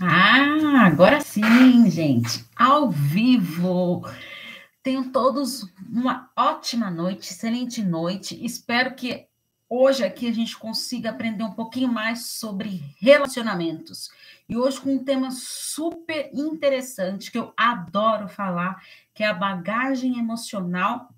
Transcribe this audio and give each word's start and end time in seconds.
Ah, 0.00 0.86
agora 0.86 1.20
sim, 1.20 1.90
gente, 1.90 2.44
ao 2.56 2.90
vivo. 2.90 4.02
Tenham 4.82 5.10
todos 5.10 5.66
uma 5.88 6.30
ótima 6.36 6.90
noite, 6.90 7.30
excelente 7.30 7.82
noite. 7.82 8.42
Espero 8.44 8.94
que 8.94 9.26
hoje 9.68 10.02
aqui 10.02 10.28
a 10.28 10.32
gente 10.32 10.56
consiga 10.56 11.10
aprender 11.10 11.44
um 11.44 11.52
pouquinho 11.52 11.88
mais 11.88 12.26
sobre 12.26 12.82
relacionamentos. 13.00 14.10
E 14.48 14.56
hoje 14.56 14.80
com 14.80 14.94
um 14.94 15.04
tema 15.04 15.30
super 15.30 16.30
interessante 16.32 17.30
que 17.30 17.38
eu 17.38 17.52
adoro 17.56 18.28
falar, 18.28 18.82
que 19.14 19.22
é 19.22 19.26
a 19.26 19.34
bagagem 19.34 20.18
emocional 20.18 21.08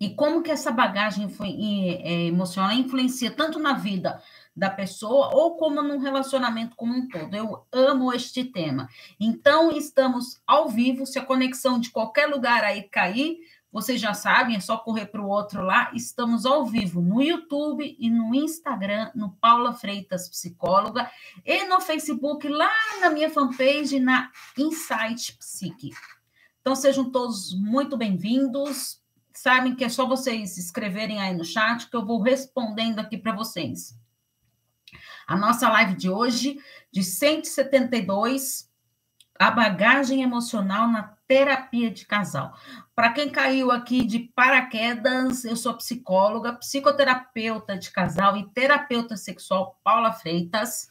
e 0.00 0.10
como 0.10 0.42
que 0.42 0.50
essa 0.50 0.72
bagagem 0.72 1.30
é, 1.40 2.26
emocional 2.26 2.72
influencia 2.72 3.30
tanto 3.30 3.58
na 3.58 3.74
vida 3.74 4.20
da 4.54 4.68
pessoa 4.68 5.30
ou 5.32 5.56
como 5.56 5.82
num 5.82 5.98
relacionamento 5.98 6.76
como 6.76 6.94
um 6.94 7.08
todo. 7.08 7.34
Eu 7.34 7.66
amo 7.72 8.12
este 8.12 8.44
tema. 8.44 8.88
Então, 9.18 9.70
estamos 9.70 10.40
ao 10.46 10.68
vivo. 10.68 11.06
Se 11.06 11.18
a 11.18 11.24
conexão 11.24 11.78
de 11.80 11.90
qualquer 11.90 12.26
lugar 12.26 12.62
aí 12.62 12.82
cair, 12.82 13.38
vocês 13.72 13.98
já 13.98 14.12
sabem, 14.12 14.54
é 14.54 14.60
só 14.60 14.76
correr 14.76 15.06
para 15.06 15.22
o 15.22 15.28
outro 15.28 15.62
lá. 15.62 15.90
Estamos 15.94 16.44
ao 16.44 16.66
vivo 16.66 17.00
no 17.00 17.22
YouTube 17.22 17.96
e 17.98 18.10
no 18.10 18.34
Instagram, 18.34 19.10
no 19.14 19.30
Paula 19.30 19.72
Freitas 19.72 20.28
Psicóloga, 20.28 21.10
e 21.44 21.64
no 21.64 21.80
Facebook, 21.80 22.46
lá 22.46 22.70
na 23.00 23.08
minha 23.08 23.30
fanpage, 23.30 23.98
na 23.98 24.30
Insight 24.58 25.38
Psique. 25.38 25.90
Então, 26.60 26.76
sejam 26.76 27.10
todos 27.10 27.54
muito 27.54 27.96
bem-vindos. 27.96 29.00
Sabem 29.32 29.74
que 29.74 29.84
é 29.84 29.88
só 29.88 30.06
vocês 30.06 30.58
escreverem 30.58 31.22
aí 31.22 31.34
no 31.34 31.44
chat 31.44 31.88
que 31.88 31.96
eu 31.96 32.04
vou 32.04 32.20
respondendo 32.20 32.98
aqui 32.98 33.16
para 33.16 33.34
vocês. 33.34 34.01
A 35.26 35.36
nossa 35.36 35.68
live 35.68 35.94
de 35.94 36.10
hoje, 36.10 36.58
de 36.92 37.02
172, 37.02 38.70
a 39.38 39.50
bagagem 39.50 40.22
emocional 40.22 40.88
na 40.88 41.14
terapia 41.26 41.90
de 41.90 42.06
casal. 42.06 42.54
Para 42.94 43.12
quem 43.12 43.30
caiu 43.30 43.70
aqui 43.70 44.04
de 44.06 44.18
paraquedas, 44.20 45.44
eu 45.44 45.56
sou 45.56 45.74
psicóloga, 45.74 46.52
psicoterapeuta 46.52 47.76
de 47.78 47.90
casal 47.90 48.36
e 48.36 48.48
terapeuta 48.50 49.16
sexual 49.16 49.80
Paula 49.82 50.12
Freitas. 50.12 50.88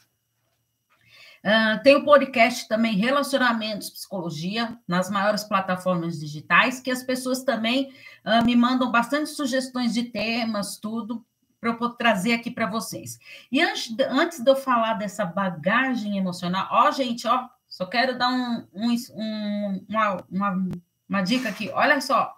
Uh, 1.43 1.81
tem 1.81 1.95
o 1.95 2.05
podcast 2.05 2.67
também 2.67 2.95
Relacionamentos 2.97 3.89
Psicologia, 3.89 4.77
nas 4.88 5.09
maiores 5.09 5.43
plataformas 5.43 6.19
digitais, 6.19 6.79
que 6.79 6.91
as 6.91 7.03
pessoas 7.03 7.43
também 7.43 7.91
uh, 8.25 8.45
me 8.45 8.55
mandam 8.55 8.91
bastante 8.91 9.29
sugestões 9.29 9.93
de 9.93 10.03
temas, 10.03 10.77
tudo 10.77 11.25
para 11.61 11.69
eu 11.69 11.89
trazer 11.91 12.33
aqui 12.33 12.49
para 12.49 12.65
vocês. 12.65 13.19
E 13.51 13.61
antes, 13.61 13.95
antes 14.09 14.39
de 14.39 14.49
eu 14.49 14.55
falar 14.55 14.95
dessa 14.95 15.23
bagagem 15.23 16.17
emocional, 16.17 16.67
ó, 16.71 16.89
gente, 16.89 17.27
ó, 17.27 17.47
só 17.67 17.85
quero 17.85 18.17
dar 18.17 18.29
um, 18.29 18.67
um, 18.73 18.95
um 19.13 19.85
uma, 19.87 20.25
uma, 20.29 20.69
uma, 21.07 21.21
dica 21.21 21.49
aqui. 21.49 21.69
Olha 21.69 22.01
só, 22.01 22.35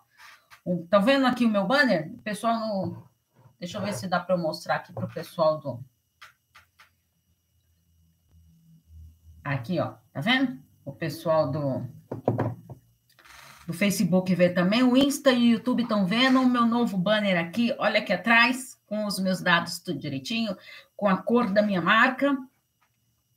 estão 0.57 0.85
tá 0.89 0.99
vendo 0.99 1.25
aqui 1.25 1.45
o 1.45 1.49
meu 1.49 1.66
banner? 1.66 2.11
O 2.13 2.17
pessoal 2.17 2.59
no. 2.59 3.03
Deixa 3.57 3.77
eu 3.77 3.81
ver 3.81 3.94
se 3.94 4.09
dá 4.09 4.19
para 4.19 4.35
eu 4.35 4.39
mostrar 4.39 4.75
aqui 4.75 4.91
para 4.91 5.05
o 5.05 5.13
pessoal 5.13 5.57
do. 5.57 5.79
Aqui, 9.41 9.79
ó, 9.79 9.94
tá 10.11 10.19
vendo? 10.19 10.61
O 10.83 10.91
pessoal 10.91 11.49
do 11.49 11.88
do 13.66 13.71
Facebook 13.71 14.35
vê 14.35 14.49
também, 14.49 14.83
o 14.83 14.97
Insta 14.97 15.31
e 15.31 15.49
o 15.49 15.51
YouTube 15.53 15.83
estão 15.83 16.05
vendo 16.05 16.41
o 16.41 16.49
meu 16.49 16.66
novo 16.66 16.97
banner 16.97 17.39
aqui, 17.39 17.73
olha 17.79 17.99
aqui 17.99 18.11
atrás, 18.11 18.72
com 18.94 19.08
os 19.08 19.17
meus 19.17 19.41
dados 19.41 19.80
tudo 19.80 19.97
direitinho, 19.97 20.55
com 20.95 21.08
a 21.08 21.17
cor 21.17 21.52
da 21.52 21.63
minha 21.63 21.81
marca, 21.81 22.38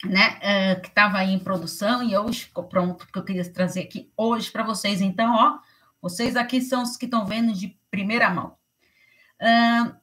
né, 0.05 0.39
uh, 0.77 0.83
que 0.83 0.89
estava 0.89 1.17
aí 1.17 1.33
em 1.33 1.39
produção 1.39 2.03
e 2.03 2.15
hoje 2.15 2.45
ficou 2.45 2.65
pronto, 2.65 3.07
porque 3.07 3.19
eu 3.19 3.25
queria 3.25 3.51
trazer 3.51 3.81
aqui 3.81 4.13
hoje 4.15 4.51
para 4.51 4.63
vocês. 4.63 5.01
Então, 5.01 5.35
ó, 5.35 5.59
vocês 6.03 6.37
aqui 6.37 6.61
são 6.61 6.83
os 6.83 6.99
que 6.99 7.07
estão 7.07 7.25
vendo 7.25 7.55
de 7.55 7.75
primeira 7.91 8.29
mão. 8.29 8.55
Uh, 9.41 9.97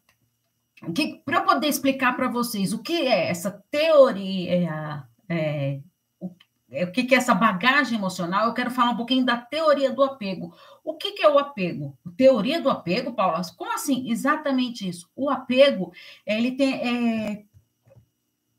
para 1.24 1.38
eu 1.38 1.46
poder 1.46 1.68
explicar 1.68 2.16
para 2.16 2.28
vocês 2.28 2.74
o 2.74 2.80
que 2.80 3.04
é 3.04 3.30
essa 3.30 3.52
teoria, 3.70 5.06
é, 5.30 5.80
o 6.82 6.92
que, 6.92 7.04
que 7.04 7.14
é 7.14 7.18
essa 7.18 7.36
bagagem 7.36 7.98
emocional, 7.98 8.48
eu 8.48 8.54
quero 8.54 8.72
falar 8.72 8.92
um 8.92 8.98
pouquinho 8.98 9.26
da 9.26 9.38
teoria 9.38 9.92
do 9.92 10.04
apego. 10.04 10.54
O 10.84 10.96
que, 10.96 11.12
que 11.12 11.24
é 11.24 11.30
o 11.30 11.38
apego? 11.38 11.98
Teoria 12.18 12.60
do 12.60 12.70
apego, 12.70 13.14
Paula? 13.14 13.42
Como 13.56 13.74
assim? 13.74 14.10
Exatamente 14.10 14.88
isso. 14.88 15.10
O 15.16 15.30
apego, 15.30 15.94
ele 16.26 16.52
tem. 16.52 16.74
É... 16.74 17.44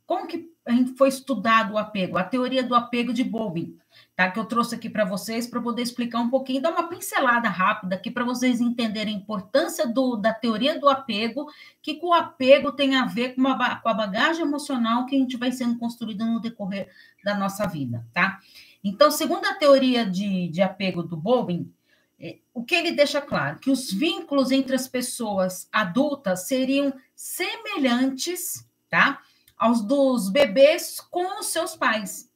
Como 0.06 0.26
que 0.26 0.52
foi 0.96 1.08
estudado 1.08 1.74
o 1.74 1.78
apego? 1.78 2.18
A 2.18 2.24
teoria 2.24 2.62
do 2.62 2.74
apego 2.74 3.12
de 3.12 3.24
Bowling 3.24 3.78
tá? 4.16 4.30
Que 4.30 4.38
eu 4.38 4.44
trouxe 4.44 4.74
aqui 4.74 4.88
para 4.88 5.04
vocês 5.04 5.46
para 5.46 5.60
poder 5.60 5.82
explicar 5.82 6.20
um 6.20 6.30
pouquinho, 6.30 6.62
dar 6.62 6.70
uma 6.70 6.88
pincelada 6.88 7.48
rápida 7.48 7.96
aqui 7.96 8.10
para 8.10 8.24
vocês 8.24 8.60
entenderem 8.60 9.14
a 9.14 9.18
importância 9.18 9.86
do, 9.86 10.16
da 10.16 10.32
teoria 10.32 10.78
do 10.78 10.88
apego, 10.88 11.46
que 11.82 11.98
o 12.02 12.12
apego 12.12 12.72
tem 12.72 12.94
a 12.96 13.06
ver 13.06 13.34
com, 13.34 13.40
uma, 13.40 13.76
com 13.80 13.88
a 13.88 13.94
bagagem 13.94 14.42
emocional 14.42 15.06
que 15.06 15.16
a 15.16 15.18
gente 15.18 15.36
vai 15.36 15.52
sendo 15.52 15.78
construída 15.78 16.24
no 16.24 16.40
decorrer 16.40 16.88
da 17.24 17.34
nossa 17.34 17.66
vida, 17.66 18.06
tá? 18.12 18.38
Então, 18.82 19.10
segundo 19.10 19.46
a 19.46 19.54
teoria 19.54 20.04
de, 20.04 20.48
de 20.48 20.60
apego 20.60 21.02
do 21.02 21.16
Bowen, 21.16 21.72
é, 22.20 22.38
o 22.52 22.62
que 22.62 22.74
ele 22.74 22.92
deixa 22.92 23.20
claro? 23.20 23.58
Que 23.58 23.70
os 23.70 23.90
vínculos 23.90 24.50
entre 24.50 24.74
as 24.74 24.86
pessoas 24.86 25.68
adultas 25.72 26.46
seriam 26.46 26.92
semelhantes, 27.14 28.68
tá? 28.90 29.20
Aos 29.64 29.80
dos 29.80 30.28
bebês 30.28 31.00
com 31.00 31.40
os 31.40 31.46
seus 31.46 31.74
pais 31.74 32.30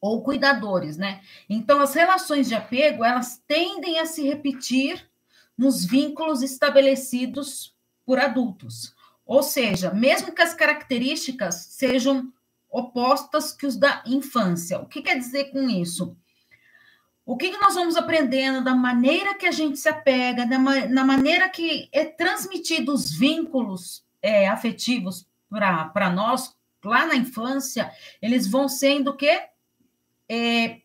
ou 0.00 0.24
cuidadores, 0.24 0.96
né? 0.96 1.20
Então, 1.48 1.80
as 1.80 1.94
relações 1.94 2.48
de 2.48 2.54
apego, 2.56 3.04
elas 3.04 3.40
tendem 3.46 4.00
a 4.00 4.06
se 4.06 4.26
repetir 4.26 5.08
nos 5.56 5.84
vínculos 5.84 6.42
estabelecidos 6.42 7.76
por 8.04 8.18
adultos. 8.18 8.92
Ou 9.24 9.40
seja, 9.40 9.92
mesmo 9.92 10.34
que 10.34 10.42
as 10.42 10.52
características 10.52 11.54
sejam 11.70 12.32
opostas 12.68 13.52
que 13.52 13.64
os 13.64 13.76
da 13.76 14.02
infância. 14.04 14.80
O 14.80 14.86
que 14.86 15.00
quer 15.00 15.16
dizer 15.16 15.52
com 15.52 15.70
isso? 15.70 16.16
O 17.24 17.36
que, 17.36 17.56
nós 17.56 17.76
vamos 17.76 17.94
aprendendo 17.94 18.64
da 18.64 18.74
maneira 18.74 19.36
que 19.36 19.46
a 19.46 19.52
gente 19.52 19.78
se 19.78 19.88
apega, 19.88 20.44
na 20.44 21.04
maneira 21.04 21.48
que 21.48 21.88
é 21.92 22.04
transmitido 22.04 22.92
os 22.92 23.12
vínculos 23.12 24.04
é, 24.20 24.48
afetivos 24.48 25.30
para 25.52 26.10
nós 26.10 26.56
lá 26.84 27.06
na 27.06 27.14
infância, 27.14 27.92
eles 28.20 28.46
vão 28.46 28.68
sendo 28.68 29.10
o 29.10 29.16
quê? 29.16 29.48
é, 30.34 30.80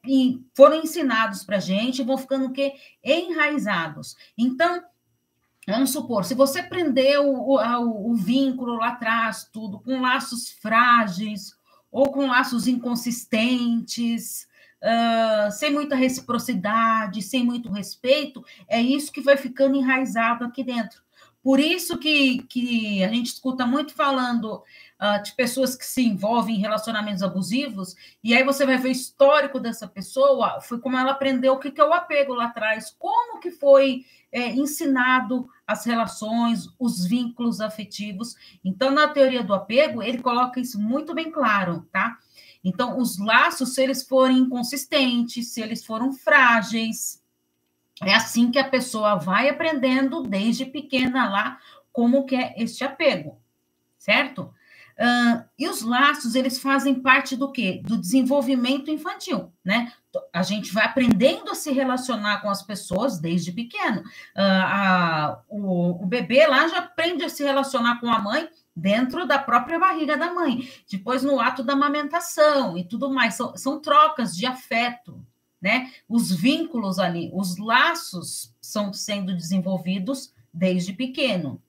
foram 0.53 0.81
ensinados 0.81 1.45
para 1.45 1.55
a 1.55 1.61
gente 1.61 2.03
vão 2.03 2.17
ficando 2.17 2.47
o 2.47 2.51
quê? 2.51 2.73
Enraizados. 3.01 4.17
Então, 4.37 4.83
vamos 5.65 5.91
supor, 5.91 6.25
se 6.25 6.33
você 6.33 6.61
prendeu 6.61 7.33
o, 7.33 7.55
o, 7.55 8.11
o 8.11 8.15
vínculo 8.15 8.75
lá 8.75 8.89
atrás, 8.89 9.49
tudo, 9.51 9.79
com 9.79 10.01
laços 10.01 10.49
frágeis 10.49 11.55
ou 11.89 12.11
com 12.11 12.27
laços 12.27 12.67
inconsistentes, 12.67 14.47
uh, 14.83 15.49
sem 15.49 15.71
muita 15.71 15.95
reciprocidade, 15.95 17.21
sem 17.21 17.45
muito 17.45 17.71
respeito, 17.71 18.43
é 18.67 18.81
isso 18.81 19.13
que 19.13 19.21
vai 19.21 19.37
ficando 19.37 19.77
enraizado 19.77 20.43
aqui 20.43 20.61
dentro. 20.61 21.01
Por 21.47 21.61
isso 21.61 21.97
que, 21.97 22.39
que 22.39 23.01
a 23.05 23.07
gente 23.07 23.27
escuta 23.27 23.65
muito 23.65 23.93
falando 23.93 24.55
uh, 24.55 25.23
de 25.23 25.31
pessoas 25.31 25.77
que 25.77 25.85
se 25.85 26.01
envolvem 26.01 26.57
em 26.57 26.59
relacionamentos 26.59 27.23
abusivos, 27.23 27.95
e 28.21 28.35
aí 28.35 28.43
você 28.43 28.65
vai 28.65 28.77
ver 28.77 28.89
o 28.89 28.91
histórico 28.91 29.57
dessa 29.57 29.87
pessoa, 29.87 30.59
foi 30.59 30.77
como 30.77 30.97
ela 30.97 31.13
aprendeu 31.13 31.53
o 31.53 31.57
que, 31.57 31.71
que 31.71 31.79
é 31.79 31.85
o 31.85 31.93
apego 31.93 32.33
lá 32.33 32.47
atrás, 32.47 32.93
como 32.99 33.39
que 33.39 33.49
foi 33.49 34.03
é, 34.29 34.49
ensinado 34.49 35.47
as 35.65 35.85
relações, 35.85 36.67
os 36.77 37.05
vínculos 37.05 37.61
afetivos. 37.61 38.35
Então, 38.61 38.91
na 38.91 39.07
teoria 39.07 39.41
do 39.41 39.53
apego, 39.53 40.03
ele 40.03 40.17
coloca 40.17 40.59
isso 40.59 40.77
muito 40.77 41.15
bem 41.15 41.31
claro, 41.31 41.87
tá? 41.93 42.17
Então, 42.61 42.99
os 42.99 43.17
laços, 43.17 43.73
se 43.73 43.81
eles 43.81 44.05
forem 44.05 44.39
inconsistentes, 44.39 45.53
se 45.53 45.61
eles 45.61 45.85
foram 45.85 46.11
frágeis, 46.11 47.16
é 48.03 48.13
assim 48.13 48.51
que 48.51 48.59
a 48.59 48.69
pessoa 48.69 49.15
vai 49.15 49.49
aprendendo 49.49 50.23
desde 50.23 50.65
pequena 50.65 51.29
lá 51.29 51.57
como 51.91 52.25
que 52.25 52.35
é 52.35 52.53
este 52.57 52.83
apego, 52.83 53.41
certo? 53.97 54.53
Uh, 54.97 55.45
e 55.59 55.67
os 55.67 55.83
laços, 55.83 56.33
eles 56.33 56.59
fazem 56.59 56.95
parte 56.95 57.35
do 57.35 57.51
quê? 57.51 57.83
Do 57.85 57.97
desenvolvimento 57.97 58.89
infantil, 58.89 59.53
né? 59.63 59.93
A 60.33 60.41
gente 60.41 60.73
vai 60.73 60.85
aprendendo 60.85 61.51
a 61.51 61.55
se 61.55 61.71
relacionar 61.71 62.41
com 62.41 62.49
as 62.49 62.63
pessoas 62.63 63.19
desde 63.19 63.51
pequeno. 63.51 64.01
Uh, 64.01 64.03
a, 64.35 65.41
o, 65.47 66.03
o 66.03 66.05
bebê 66.05 66.47
lá 66.47 66.67
já 66.67 66.79
aprende 66.79 67.23
a 67.23 67.29
se 67.29 67.43
relacionar 67.43 67.99
com 67.99 68.09
a 68.09 68.19
mãe 68.19 68.49
dentro 68.75 69.27
da 69.27 69.37
própria 69.37 69.79
barriga 69.79 70.17
da 70.17 70.33
mãe, 70.33 70.67
depois 70.89 71.23
no 71.23 71.39
ato 71.39 71.63
da 71.63 71.73
amamentação 71.73 72.75
e 72.75 72.83
tudo 72.83 73.11
mais. 73.11 73.35
São, 73.35 73.55
são 73.55 73.79
trocas 73.79 74.35
de 74.35 74.47
afeto, 74.47 75.23
né? 75.61 75.91
Os 76.07 76.31
vínculos 76.31 76.99
ali, 76.99 77.29
os 77.33 77.57
laços 77.57 78.53
são 78.61 78.93
sendo 78.93 79.35
desenvolvidos 79.35 80.33
desde 80.53 80.93
pequeno. 80.93 81.61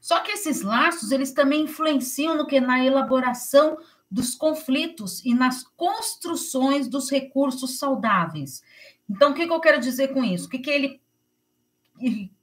Só 0.00 0.20
que 0.20 0.32
esses 0.32 0.62
laços, 0.62 1.12
eles 1.12 1.32
também 1.32 1.62
influenciam 1.62 2.36
no 2.36 2.46
que 2.46 2.60
na 2.60 2.84
elaboração 2.84 3.78
dos 4.10 4.34
conflitos 4.34 5.24
e 5.24 5.32
nas 5.32 5.62
construções 5.76 6.88
dos 6.88 7.10
recursos 7.10 7.78
saudáveis. 7.78 8.62
Então, 9.08 9.30
o 9.30 9.34
que, 9.34 9.46
que 9.46 9.52
eu 9.52 9.60
quero 9.60 9.80
dizer 9.80 10.08
com 10.08 10.22
isso? 10.24 10.46
O 10.46 10.50
que, 10.50 10.58
que 10.58 10.70
ele. 10.70 11.00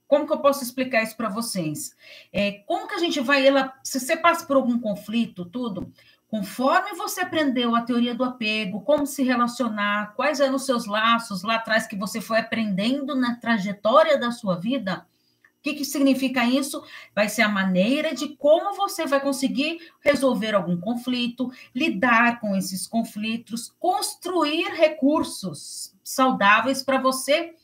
Como 0.08 0.26
que 0.26 0.32
eu 0.32 0.40
posso 0.40 0.64
explicar 0.64 1.02
isso 1.04 1.16
para 1.16 1.28
vocês? 1.28 1.94
É, 2.32 2.52
como 2.66 2.88
que 2.88 2.94
a 2.94 2.98
gente 2.98 3.20
vai. 3.20 3.46
Ela, 3.46 3.72
se 3.84 4.00
você 4.00 4.16
passa 4.16 4.46
por 4.46 4.56
algum 4.56 4.80
conflito, 4.80 5.44
tudo, 5.44 5.92
conforme 6.30 6.94
você 6.94 7.22
aprendeu 7.22 7.74
a 7.74 7.82
teoria 7.82 8.14
do 8.14 8.22
apego, 8.22 8.80
como 8.82 9.04
se 9.04 9.24
relacionar, 9.24 10.14
quais 10.14 10.38
eram 10.38 10.54
os 10.54 10.64
seus 10.64 10.86
laços 10.86 11.42
lá 11.42 11.56
atrás 11.56 11.88
que 11.88 11.96
você 11.96 12.20
foi 12.20 12.38
aprendendo 12.38 13.16
na 13.16 13.34
trajetória 13.34 14.16
da 14.16 14.30
sua 14.30 14.54
vida, 14.54 15.04
o 15.60 15.62
que, 15.62 15.74
que 15.74 15.84
significa 15.84 16.42
isso? 16.46 16.82
Vai 17.14 17.28
ser 17.28 17.42
a 17.42 17.48
maneira 17.48 18.14
de 18.14 18.28
como 18.28 18.74
você 18.74 19.06
vai 19.06 19.20
conseguir 19.20 19.78
resolver 20.00 20.54
algum 20.54 20.80
conflito, 20.80 21.52
lidar 21.74 22.40
com 22.40 22.56
esses 22.56 22.86
conflitos, 22.86 23.74
construir 23.78 24.70
recursos 24.70 25.94
saudáveis 26.02 26.82
para 26.82 26.98
você, 26.98 27.54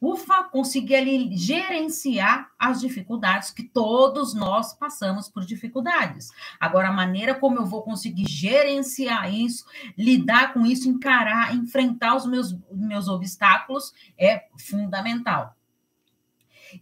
ufa, 0.00 0.44
conseguir 0.44 0.96
ali 0.96 1.36
gerenciar 1.36 2.50
as 2.58 2.80
dificuldades 2.80 3.50
que 3.50 3.62
todos 3.62 4.34
nós 4.34 4.72
passamos 4.74 5.28
por 5.28 5.44
dificuldades. 5.44 6.30
Agora, 6.60 6.88
a 6.88 6.92
maneira 6.92 7.34
como 7.34 7.58
eu 7.58 7.66
vou 7.66 7.82
conseguir 7.82 8.28
gerenciar 8.28 9.32
isso, 9.32 9.64
lidar 9.96 10.52
com 10.52 10.66
isso, 10.66 10.88
encarar, 10.88 11.54
enfrentar 11.54 12.16
os 12.16 12.26
meus, 12.26 12.56
meus 12.70 13.08
obstáculos 13.08 13.92
é 14.18 14.46
fundamental. 14.58 15.54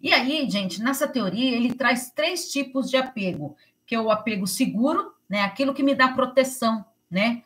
E 0.00 0.12
aí, 0.12 0.48
gente, 0.48 0.82
nessa 0.82 1.06
teoria, 1.06 1.56
ele 1.56 1.74
traz 1.74 2.10
três 2.10 2.50
tipos 2.50 2.90
de 2.90 2.96
apego, 2.96 3.56
que 3.86 3.94
é 3.94 4.00
o 4.00 4.10
apego 4.10 4.46
seguro, 4.46 5.12
né? 5.28 5.42
Aquilo 5.42 5.74
que 5.74 5.82
me 5.82 5.94
dá 5.94 6.08
proteção, 6.08 6.84
né? 7.10 7.42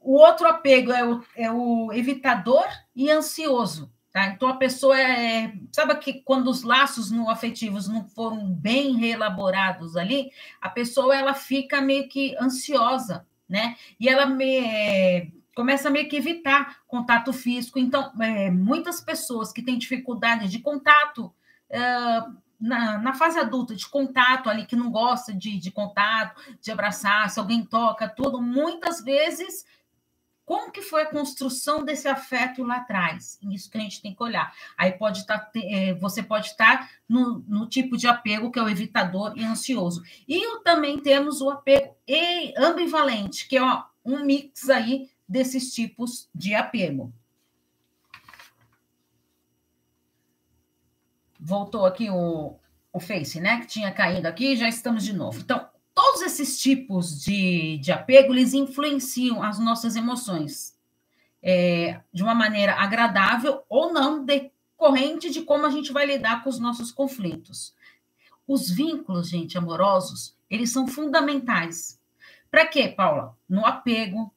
O 0.00 0.14
outro 0.14 0.46
apego 0.46 0.92
é 0.92 1.04
o, 1.04 1.22
é 1.36 1.50
o 1.52 1.92
evitador 1.92 2.64
e 2.96 3.10
ansioso, 3.10 3.92
tá? 4.12 4.26
Então 4.28 4.48
a 4.48 4.56
pessoa 4.56 4.98
é, 4.98 5.52
sabe 5.72 5.94
que 5.96 6.14
quando 6.22 6.48
os 6.48 6.62
laços 6.62 7.10
no 7.10 7.30
afetivos 7.30 7.88
não 7.88 8.04
foram 8.04 8.52
bem 8.52 8.96
reelaborados 8.96 9.96
ali, 9.96 10.30
a 10.60 10.68
pessoa 10.68 11.16
ela 11.16 11.34
fica 11.34 11.80
meio 11.80 12.08
que 12.08 12.36
ansiosa, 12.40 13.26
né? 13.48 13.76
E 13.98 14.08
ela 14.08 14.26
me, 14.26 14.58
é, 14.58 15.28
começa 15.54 15.90
meio 15.90 16.08
que 16.08 16.16
evitar 16.16 16.80
contato 16.86 17.32
físico. 17.32 17.78
Então, 17.78 18.12
é, 18.20 18.50
muitas 18.50 19.00
pessoas 19.00 19.52
que 19.52 19.62
têm 19.62 19.78
dificuldade 19.78 20.48
de 20.48 20.58
contato 20.58 21.32
na, 22.60 22.98
na, 22.98 23.14
fase 23.14 23.38
adulta, 23.38 23.74
de 23.74 23.88
contato 23.88 24.50
ali, 24.50 24.66
que 24.66 24.76
não 24.76 24.90
gosta 24.90 25.32
de, 25.32 25.58
de 25.58 25.70
contato, 25.70 26.40
de 26.60 26.70
abraçar, 26.70 27.30
se 27.30 27.40
alguém 27.40 27.64
toca, 27.64 28.08
tudo, 28.08 28.42
muitas 28.42 29.02
vezes, 29.02 29.64
como 30.50 30.72
que 30.72 30.82
foi 30.82 31.02
a 31.02 31.06
construção 31.06 31.84
desse 31.84 32.08
afeto 32.08 32.64
lá 32.64 32.78
atrás? 32.78 33.38
Isso 33.52 33.70
que 33.70 33.78
a 33.78 33.80
gente 33.80 34.02
tem 34.02 34.12
que 34.12 34.20
olhar. 34.20 34.52
Aí 34.76 34.90
pode 34.90 35.20
estar, 35.20 35.38
tá, 35.38 35.52
é, 35.54 35.94
você 35.94 36.24
pode 36.24 36.48
estar 36.48 36.90
no, 37.08 37.38
no 37.46 37.68
tipo 37.68 37.96
de 37.96 38.08
apego 38.08 38.50
que 38.50 38.58
é 38.58 38.62
o 38.64 38.68
evitador 38.68 39.32
e 39.36 39.44
ansioso. 39.44 40.02
E 40.26 40.58
também 40.64 40.98
temos 40.98 41.40
o 41.40 41.50
apego 41.50 41.94
ambivalente, 42.58 43.46
que 43.46 43.56
é 43.56 43.62
um 44.04 44.24
mix 44.24 44.68
aí 44.68 45.08
desses 45.28 45.72
tipos 45.72 46.28
de 46.34 46.52
apego. 46.52 47.14
Voltou 51.38 51.86
aqui 51.86 52.10
o, 52.10 52.56
o 52.92 52.98
Face, 52.98 53.40
né? 53.40 53.60
Que 53.60 53.68
tinha 53.68 53.92
caído 53.92 54.26
aqui, 54.26 54.56
já 54.56 54.68
estamos 54.68 55.04
de 55.04 55.12
novo. 55.12 55.38
Então, 55.38 55.69
todos 56.00 56.22
esses 56.22 56.58
tipos 56.58 57.20
de, 57.22 57.76
de 57.76 57.92
apego, 57.92 58.32
eles 58.32 58.54
influenciam 58.54 59.42
as 59.42 59.58
nossas 59.58 59.96
emoções 59.96 60.74
é, 61.42 62.00
de 62.10 62.22
uma 62.22 62.34
maneira 62.34 62.74
agradável 62.74 63.62
ou 63.68 63.92
não, 63.92 64.24
decorrente 64.24 65.28
de 65.28 65.42
como 65.42 65.66
a 65.66 65.70
gente 65.70 65.92
vai 65.92 66.06
lidar 66.06 66.42
com 66.42 66.48
os 66.48 66.58
nossos 66.58 66.90
conflitos. 66.90 67.74
Os 68.48 68.70
vínculos, 68.70 69.28
gente, 69.28 69.58
amorosos, 69.58 70.34
eles 70.48 70.70
são 70.70 70.86
fundamentais. 70.88 72.00
Para 72.50 72.66
quê, 72.66 72.88
Paula? 72.88 73.36
No 73.46 73.66
apego, 73.66 74.32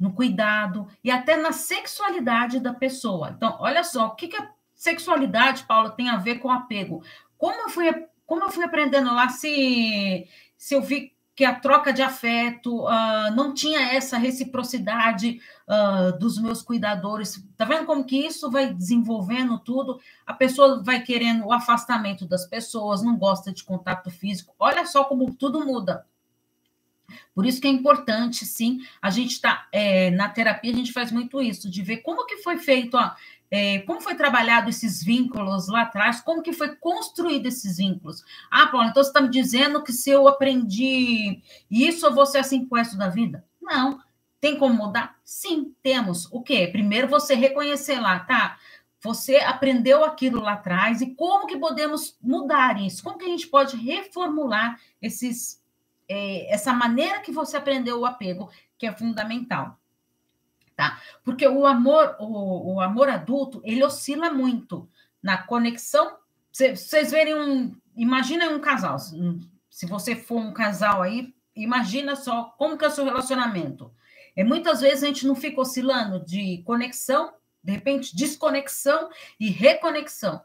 no 0.00 0.14
cuidado 0.14 0.88
e 1.04 1.10
até 1.10 1.36
na 1.36 1.52
sexualidade 1.52 2.60
da 2.60 2.72
pessoa. 2.72 3.34
Então, 3.36 3.58
olha 3.60 3.84
só, 3.84 4.06
o 4.06 4.14
que, 4.14 4.28
que 4.28 4.36
a 4.36 4.50
Sexualidade, 4.74 5.64
Paula, 5.64 5.90
tem 5.90 6.08
a 6.08 6.16
ver 6.16 6.38
com 6.38 6.50
apego. 6.50 7.02
Como 7.36 7.62
eu 7.62 7.68
fui, 7.68 8.06
como 8.26 8.44
eu 8.44 8.50
fui 8.50 8.64
aprendendo 8.64 9.14
lá, 9.14 9.28
se, 9.28 10.28
se 10.56 10.74
eu 10.74 10.82
vi 10.82 11.16
que 11.36 11.44
a 11.44 11.54
troca 11.54 11.92
de 11.92 12.00
afeto 12.00 12.86
uh, 12.86 13.30
não 13.36 13.52
tinha 13.52 13.92
essa 13.92 14.16
reciprocidade 14.16 15.38
uh, 15.68 16.18
dos 16.18 16.40
meus 16.40 16.62
cuidadores. 16.62 17.44
Tá 17.58 17.66
vendo 17.66 17.84
como 17.84 18.06
que 18.06 18.16
isso 18.16 18.50
vai 18.50 18.72
desenvolvendo 18.72 19.58
tudo? 19.58 20.00
A 20.26 20.32
pessoa 20.32 20.82
vai 20.82 21.02
querendo 21.02 21.44
o 21.44 21.52
afastamento 21.52 22.26
das 22.26 22.46
pessoas, 22.46 23.02
não 23.02 23.18
gosta 23.18 23.52
de 23.52 23.62
contato 23.62 24.10
físico. 24.10 24.54
Olha 24.58 24.86
só 24.86 25.04
como 25.04 25.34
tudo 25.34 25.64
muda. 25.66 26.06
Por 27.34 27.44
isso 27.44 27.60
que 27.60 27.68
é 27.68 27.70
importante, 27.70 28.46
sim, 28.46 28.80
a 29.00 29.10
gente 29.10 29.32
está 29.32 29.68
é, 29.70 30.10
na 30.10 30.28
terapia, 30.28 30.72
a 30.72 30.74
gente 30.74 30.92
faz 30.92 31.12
muito 31.12 31.40
isso, 31.40 31.70
de 31.70 31.82
ver 31.82 31.98
como 31.98 32.26
que 32.26 32.38
foi 32.38 32.56
feito 32.58 32.96
a, 32.96 33.14
é, 33.50 33.80
como 33.80 34.00
foi 34.00 34.14
trabalhado 34.14 34.68
esses 34.68 35.02
vínculos 35.02 35.68
lá 35.68 35.82
atrás? 35.82 36.20
Como 36.20 36.42
que 36.42 36.52
foi 36.52 36.74
construído 36.76 37.46
esses 37.46 37.78
vínculos? 37.78 38.24
Ah, 38.50 38.66
Paulo, 38.66 38.88
então 38.88 39.02
você 39.02 39.10
está 39.10 39.20
me 39.20 39.30
dizendo 39.30 39.82
que 39.82 39.92
se 39.92 40.10
eu 40.10 40.26
aprendi 40.26 41.42
isso, 41.70 42.06
eu 42.06 42.14
vou 42.14 42.26
ser 42.26 42.38
assim 42.38 42.66
pro 42.66 42.78
resto 42.78 42.96
da 42.96 43.08
vida? 43.08 43.44
Não. 43.60 44.00
Tem 44.40 44.58
como 44.58 44.74
mudar? 44.74 45.16
Sim, 45.24 45.74
temos. 45.82 46.26
O 46.32 46.42
quê? 46.42 46.68
Primeiro 46.70 47.08
você 47.08 47.34
reconhecer 47.34 47.98
lá, 48.00 48.20
tá? 48.20 48.58
Você 49.00 49.36
aprendeu 49.36 50.04
aquilo 50.04 50.40
lá 50.40 50.54
atrás 50.54 51.00
e 51.00 51.14
como 51.14 51.46
que 51.46 51.56
podemos 51.56 52.16
mudar 52.20 52.80
isso? 52.80 53.02
Como 53.02 53.18
que 53.18 53.24
a 53.24 53.28
gente 53.28 53.46
pode 53.46 53.76
reformular 53.76 54.80
esses, 55.00 55.62
é, 56.08 56.52
essa 56.52 56.72
maneira 56.72 57.20
que 57.20 57.32
você 57.32 57.56
aprendeu 57.56 58.00
o 58.00 58.06
apego, 58.06 58.50
que 58.76 58.86
é 58.86 58.92
fundamental 58.92 59.78
tá? 60.76 61.00
Porque 61.24 61.48
o 61.48 61.66
amor, 61.66 62.16
o, 62.20 62.74
o 62.74 62.80
amor 62.80 63.08
adulto, 63.08 63.60
ele 63.64 63.82
oscila 63.82 64.30
muito 64.30 64.88
na 65.22 65.38
conexão. 65.38 66.18
Vocês 66.52 67.10
verem 67.10 67.34
um, 67.34 67.74
imagina 67.96 68.48
um 68.50 68.60
casal. 68.60 68.98
Se 68.98 69.86
você 69.86 70.14
for 70.14 70.38
um 70.38 70.52
casal 70.52 71.02
aí, 71.02 71.34
imagina 71.54 72.14
só 72.14 72.54
como 72.58 72.76
que 72.76 72.84
é 72.84 72.88
o 72.88 72.90
seu 72.90 73.04
relacionamento. 73.04 73.90
É 74.36 74.44
muitas 74.44 74.82
vezes 74.82 75.02
a 75.02 75.06
gente 75.06 75.26
não 75.26 75.34
fica 75.34 75.60
oscilando 75.60 76.22
de 76.24 76.62
conexão, 76.64 77.32
de 77.64 77.72
repente 77.72 78.14
desconexão 78.14 79.08
e 79.40 79.48
reconexão, 79.50 80.42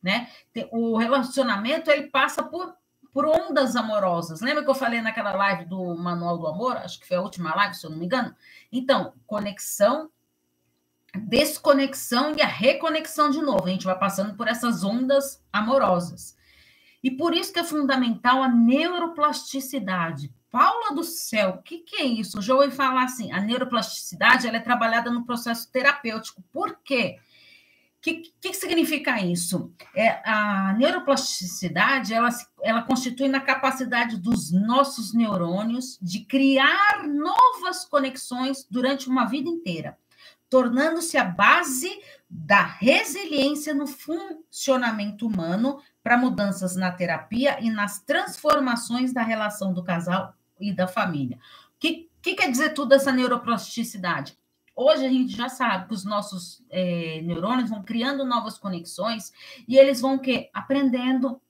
né? 0.00 0.30
O 0.70 0.96
relacionamento 0.96 1.90
ele 1.90 2.06
passa 2.06 2.42
por 2.44 2.74
por 3.18 3.26
ondas 3.26 3.74
amorosas. 3.74 4.40
Lembra 4.40 4.62
que 4.62 4.70
eu 4.70 4.76
falei 4.76 5.02
naquela 5.02 5.32
live 5.32 5.64
do 5.64 5.96
Manual 5.96 6.38
do 6.38 6.46
Amor? 6.46 6.76
Acho 6.76 7.00
que 7.00 7.08
foi 7.08 7.16
a 7.16 7.20
última 7.20 7.52
live, 7.52 7.74
se 7.74 7.84
eu 7.84 7.90
não 7.90 7.98
me 7.98 8.04
engano. 8.06 8.32
Então, 8.70 9.12
conexão, 9.26 10.08
desconexão 11.26 12.32
e 12.36 12.42
a 12.42 12.46
reconexão 12.46 13.28
de 13.28 13.42
novo. 13.42 13.66
A 13.66 13.70
gente 13.70 13.84
vai 13.84 13.98
passando 13.98 14.36
por 14.36 14.46
essas 14.46 14.84
ondas 14.84 15.44
amorosas. 15.52 16.36
E 17.02 17.10
por 17.10 17.34
isso 17.34 17.52
que 17.52 17.58
é 17.58 17.64
fundamental 17.64 18.40
a 18.40 18.48
neuroplasticidade. 18.48 20.32
Paula 20.48 20.94
do 20.94 21.02
céu, 21.02 21.56
o 21.58 21.62
que, 21.64 21.78
que 21.78 21.96
é 21.96 22.04
isso? 22.04 22.40
Já 22.40 22.54
ouvi 22.54 22.70
falar 22.70 23.02
assim, 23.02 23.32
a 23.32 23.40
neuroplasticidade 23.40 24.46
ela 24.46 24.58
é 24.58 24.60
trabalhada 24.60 25.10
no 25.10 25.26
processo 25.26 25.68
terapêutico. 25.72 26.40
Por 26.52 26.78
quê? 26.84 27.18
Que, 28.08 28.32
que, 28.40 28.54
significa 28.54 29.20
isso? 29.20 29.72
É, 29.94 30.20
a 30.24 30.74
neuroplasticidade 30.74 32.14
ela, 32.14 32.28
ela 32.62 32.82
constitui 32.82 33.28
na 33.28 33.40
capacidade 33.40 34.16
dos 34.16 34.52
nossos 34.52 35.12
neurônios 35.12 35.98
de 36.00 36.20
criar 36.20 37.06
novas 37.06 37.84
conexões 37.84 38.66
durante 38.70 39.08
uma 39.08 39.24
vida 39.24 39.48
inteira, 39.48 39.98
tornando-se 40.48 41.18
a 41.18 41.24
base 41.24 41.90
da 42.30 42.62
resiliência 42.62 43.74
no 43.74 43.86
funcionamento 43.86 45.26
humano 45.26 45.80
para 46.02 46.16
mudanças 46.16 46.76
na 46.76 46.90
terapia 46.92 47.58
e 47.60 47.70
nas 47.70 48.00
transformações 48.00 49.12
da 49.12 49.22
relação 49.22 49.74
do 49.74 49.82
casal 49.82 50.34
e 50.60 50.72
da 50.72 50.86
família. 50.86 51.36
O 51.36 51.78
que, 51.78 52.08
que 52.22 52.34
quer 52.34 52.50
dizer 52.50 52.74
tudo 52.74 52.94
essa 52.94 53.12
neuroplasticidade? 53.12 54.37
Hoje 54.80 55.04
a 55.04 55.08
gente 55.08 55.36
já 55.36 55.48
sabe 55.48 55.88
que 55.88 55.94
os 55.94 56.04
nossos 56.04 56.64
é, 56.70 57.20
neurônios 57.22 57.68
vão 57.68 57.82
criando 57.82 58.24
novas 58.24 58.56
conexões 58.56 59.32
e 59.66 59.76
eles 59.76 60.00
vão 60.00 60.16
que 60.16 60.48
aprendendo 60.54 61.40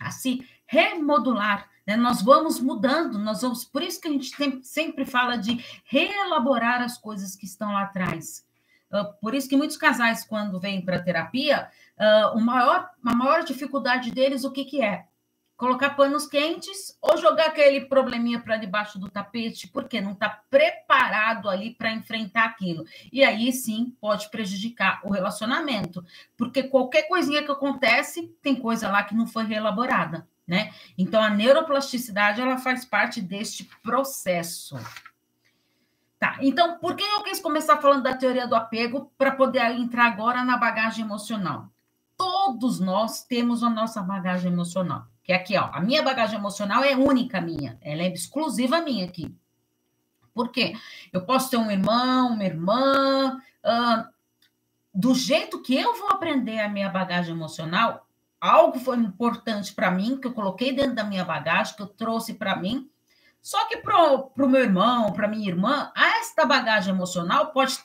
a 0.00 0.10
se 0.10 0.44
remodular. 0.66 1.70
Né? 1.86 1.96
Nós 1.96 2.20
vamos 2.22 2.58
mudando, 2.58 3.20
nós 3.20 3.42
vamos. 3.42 3.64
Por 3.64 3.84
isso 3.84 4.00
que 4.00 4.08
a 4.08 4.10
gente 4.10 4.36
tem, 4.36 4.60
sempre 4.64 5.06
fala 5.06 5.36
de 5.36 5.64
reelaborar 5.84 6.82
as 6.82 6.98
coisas 6.98 7.36
que 7.36 7.44
estão 7.44 7.72
lá 7.72 7.82
atrás. 7.82 8.44
Uh, 8.92 9.14
por 9.20 9.32
isso 9.32 9.48
que 9.48 9.56
muitos 9.56 9.76
casais, 9.76 10.24
quando 10.24 10.58
vêm 10.58 10.84
para 10.84 11.00
terapia, 11.00 11.70
uh, 11.96 12.36
o 12.36 12.40
maior, 12.40 12.90
a 13.04 13.14
maior 13.14 13.44
dificuldade 13.44 14.10
deles, 14.10 14.42
o 14.42 14.50
que, 14.50 14.64
que 14.64 14.82
é? 14.82 15.06
Colocar 15.60 15.90
panos 15.90 16.26
quentes 16.26 16.96
ou 17.02 17.18
jogar 17.18 17.48
aquele 17.48 17.82
probleminha 17.82 18.40
para 18.40 18.56
debaixo 18.56 18.98
do 18.98 19.10
tapete, 19.10 19.68
porque 19.68 20.00
não 20.00 20.12
está 20.12 20.30
preparado 20.48 21.50
ali 21.50 21.74
para 21.74 21.92
enfrentar 21.92 22.46
aquilo. 22.46 22.86
E 23.12 23.22
aí 23.22 23.52
sim 23.52 23.94
pode 24.00 24.30
prejudicar 24.30 25.02
o 25.04 25.12
relacionamento, 25.12 26.02
porque 26.34 26.62
qualquer 26.62 27.02
coisinha 27.02 27.42
que 27.42 27.52
acontece, 27.52 28.34
tem 28.40 28.56
coisa 28.56 28.90
lá 28.90 29.02
que 29.02 29.14
não 29.14 29.26
foi 29.26 29.44
reelaborada, 29.44 30.26
né? 30.48 30.72
Então 30.96 31.22
a 31.22 31.28
neuroplasticidade 31.28 32.40
ela 32.40 32.56
faz 32.56 32.86
parte 32.86 33.20
deste 33.20 33.64
processo. 33.82 34.78
Tá, 36.18 36.38
então 36.40 36.78
por 36.78 36.96
que 36.96 37.04
eu 37.04 37.22
quis 37.22 37.38
começar 37.38 37.76
falando 37.76 38.04
da 38.04 38.16
teoria 38.16 38.46
do 38.46 38.54
apego 38.54 39.12
para 39.18 39.32
poder 39.32 39.72
entrar 39.72 40.06
agora 40.06 40.42
na 40.42 40.56
bagagem 40.56 41.04
emocional? 41.04 41.68
Todos 42.20 42.78
nós 42.78 43.24
temos 43.24 43.62
a 43.62 43.70
nossa 43.70 44.02
bagagem 44.02 44.52
emocional. 44.52 45.06
Que 45.24 45.32
é 45.32 45.36
aqui, 45.36 45.56
ó, 45.56 45.70
a 45.72 45.80
minha 45.80 46.02
bagagem 46.02 46.38
emocional 46.38 46.84
é 46.84 46.94
única 46.94 47.40
minha, 47.40 47.78
ela 47.80 48.02
é 48.02 48.12
exclusiva 48.12 48.82
minha 48.82 49.06
aqui. 49.06 49.34
Por 50.34 50.50
quê? 50.50 50.74
Eu 51.14 51.24
posso 51.24 51.48
ter 51.48 51.56
um 51.56 51.70
irmão, 51.70 52.34
uma 52.34 52.44
irmã, 52.44 53.40
do 54.92 55.14
jeito 55.14 55.62
que 55.62 55.74
eu 55.74 55.96
vou 55.96 56.10
aprender 56.10 56.60
a 56.60 56.68
minha 56.68 56.90
bagagem 56.90 57.34
emocional, 57.34 58.06
algo 58.38 58.78
foi 58.78 58.98
importante 58.98 59.72
para 59.72 59.90
mim, 59.90 60.18
que 60.20 60.26
eu 60.26 60.34
coloquei 60.34 60.74
dentro 60.74 60.96
da 60.96 61.04
minha 61.04 61.24
bagagem, 61.24 61.74
que 61.74 61.82
eu 61.82 61.86
trouxe 61.86 62.34
para 62.34 62.54
mim, 62.54 62.90
só 63.40 63.66
que 63.66 63.78
para 63.78 63.96
o 64.14 64.46
meu 64.46 64.60
irmão, 64.60 65.10
para 65.14 65.26
minha 65.26 65.48
irmã, 65.48 65.90
esta 65.96 66.44
bagagem 66.44 66.92
emocional 66.92 67.46
pode 67.46 67.78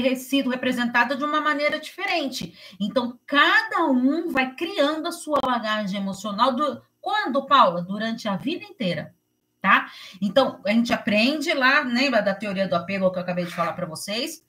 ter 0.00 0.16
sido 0.16 0.50
representada 0.50 1.16
de 1.16 1.24
uma 1.24 1.40
maneira 1.40 1.78
diferente. 1.78 2.56
Então, 2.80 3.18
cada 3.26 3.86
um 3.86 4.30
vai 4.30 4.54
criando 4.54 5.06
a 5.08 5.12
sua 5.12 5.38
bagagem 5.44 6.00
emocional. 6.00 6.54
Do... 6.54 6.82
Quando, 7.00 7.46
Paula? 7.46 7.82
Durante 7.82 8.28
a 8.28 8.36
vida 8.36 8.64
inteira. 8.64 9.14
Tá? 9.60 9.90
Então, 10.20 10.60
a 10.66 10.70
gente 10.70 10.92
aprende 10.92 11.52
lá, 11.52 11.80
lembra 11.82 12.20
da 12.20 12.34
teoria 12.34 12.66
do 12.66 12.74
apego 12.74 13.10
que 13.12 13.18
eu 13.18 13.22
acabei 13.22 13.44
de 13.44 13.54
falar 13.54 13.74
para 13.74 13.86
vocês? 13.86 14.44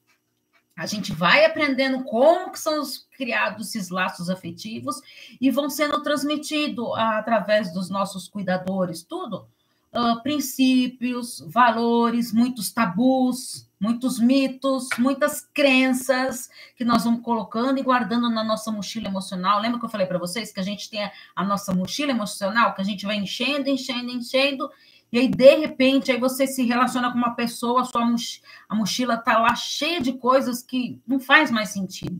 A 0.75 0.87
gente 0.87 1.13
vai 1.13 1.45
aprendendo 1.45 2.03
como 2.03 2.51
que 2.51 2.59
são 2.59 2.81
criados 3.11 3.67
esses 3.67 3.89
laços 3.89 4.27
afetivos 4.27 4.99
e 5.39 5.51
vão 5.51 5.69
sendo 5.69 6.01
transmitidos 6.01 6.97
através 6.97 7.71
dos 7.71 7.91
nossos 7.91 8.27
cuidadores, 8.27 9.03
tudo. 9.03 9.47
Uh, 9.93 10.21
princípios, 10.23 11.39
valores, 11.47 12.33
muitos 12.33 12.71
tabus, 12.71 13.69
muitos 13.83 14.17
mitos, 14.17 14.87
muitas 14.97 15.41
crenças 15.53 16.49
que 16.77 16.85
nós 16.85 17.03
vamos 17.03 17.21
colocando 17.21 17.77
e 17.77 17.83
guardando 17.83 18.29
na 18.29 18.41
nossa 18.41 18.71
mochila 18.71 19.09
emocional. 19.09 19.59
Lembra 19.59 19.77
que 19.77 19.85
eu 19.85 19.89
falei 19.89 20.07
para 20.07 20.17
vocês 20.17 20.53
que 20.53 20.59
a 20.61 20.63
gente 20.63 20.89
tem 20.89 21.11
a, 21.35 21.43
nossa 21.43 21.73
mochila 21.75 22.11
emocional, 22.11 22.73
que 22.73 22.81
a 22.81 22.85
gente 22.85 23.05
vai 23.05 23.17
enchendo, 23.17 23.69
enchendo, 23.69 24.09
enchendo, 24.09 24.71
e 25.11 25.19
aí 25.19 25.27
de 25.27 25.55
repente 25.55 26.13
aí 26.13 26.17
você 26.17 26.47
se 26.47 26.63
relaciona 26.63 27.11
com 27.11 27.17
uma 27.17 27.35
pessoa, 27.35 27.81
a 27.81 27.83
sua 27.85 28.05
mochila, 28.05 28.47
a 28.69 28.75
mochila 28.75 29.17
tá 29.17 29.37
lá 29.37 29.53
cheia 29.53 29.99
de 29.99 30.13
coisas 30.13 30.63
que 30.63 31.01
não 31.05 31.19
faz 31.19 31.51
mais 31.51 31.69
sentido. 31.69 32.19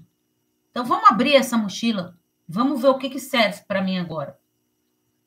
Então 0.69 0.83
vamos 0.83 1.09
abrir 1.09 1.33
essa 1.35 1.57
mochila, 1.57 2.17
vamos 2.45 2.81
ver 2.81 2.89
o 2.89 2.97
que, 2.97 3.09
que 3.09 3.19
serve 3.21 3.61
para 3.65 3.81
mim 3.81 3.97
agora. 3.97 4.37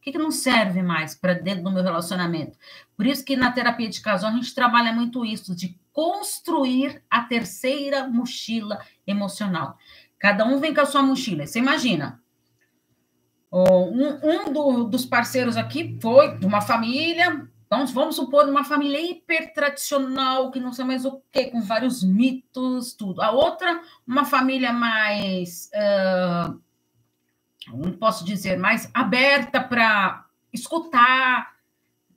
Que, 0.07 0.13
que 0.13 0.19
não 0.19 0.31
serve 0.31 0.85
mais 0.85 1.17
para 1.17 1.35
dentro 1.35 1.65
do 1.65 1.73
meu 1.73 1.83
relacionamento? 1.83 2.57
Por 2.97 3.05
isso 3.05 3.25
que 3.25 3.35
na 3.35 3.51
terapia 3.51 3.89
de 3.89 4.01
casal 4.01 4.31
a 4.31 4.35
gente 4.35 4.55
trabalha 4.55 4.93
muito 4.93 5.25
isso, 5.25 5.53
de 5.53 5.77
construir 5.93 7.03
a 7.11 7.23
terceira 7.23 8.07
mochila 8.07 8.79
emocional. 9.05 9.77
Cada 10.17 10.45
um 10.45 10.61
vem 10.61 10.73
com 10.73 10.81
a 10.81 10.87
sua 10.87 11.03
mochila. 11.03 11.45
Você 11.45 11.59
imagina, 11.59 12.23
um, 13.53 14.21
um 14.23 14.53
do, 14.53 14.85
dos 14.85 15.05
parceiros 15.05 15.57
aqui 15.57 15.99
foi 16.01 16.39
de 16.39 16.47
uma 16.47 16.61
família, 16.61 17.45
vamos, 17.69 17.91
vamos 17.91 18.15
supor, 18.15 18.49
uma 18.49 18.63
família 18.63 19.01
hiper 19.01 19.53
tradicional, 19.53 20.53
que 20.53 20.61
não 20.61 20.73
sei 20.73 20.85
mais 20.85 21.05
o 21.05 21.21
que, 21.33 21.47
com 21.47 21.61
vários 21.61 22.05
mitos, 22.05 22.95
tudo. 22.95 23.21
A 23.21 23.33
outra, 23.33 23.83
uma 24.07 24.25
família 24.25 24.73
mais, 24.73 25.69
uh, 25.75 26.61
não 27.73 27.93
posso 27.93 28.25
dizer, 28.25 28.57
mais 28.59 28.91
aberta 28.95 29.61
para 29.61 30.27
escutar, 30.53 31.55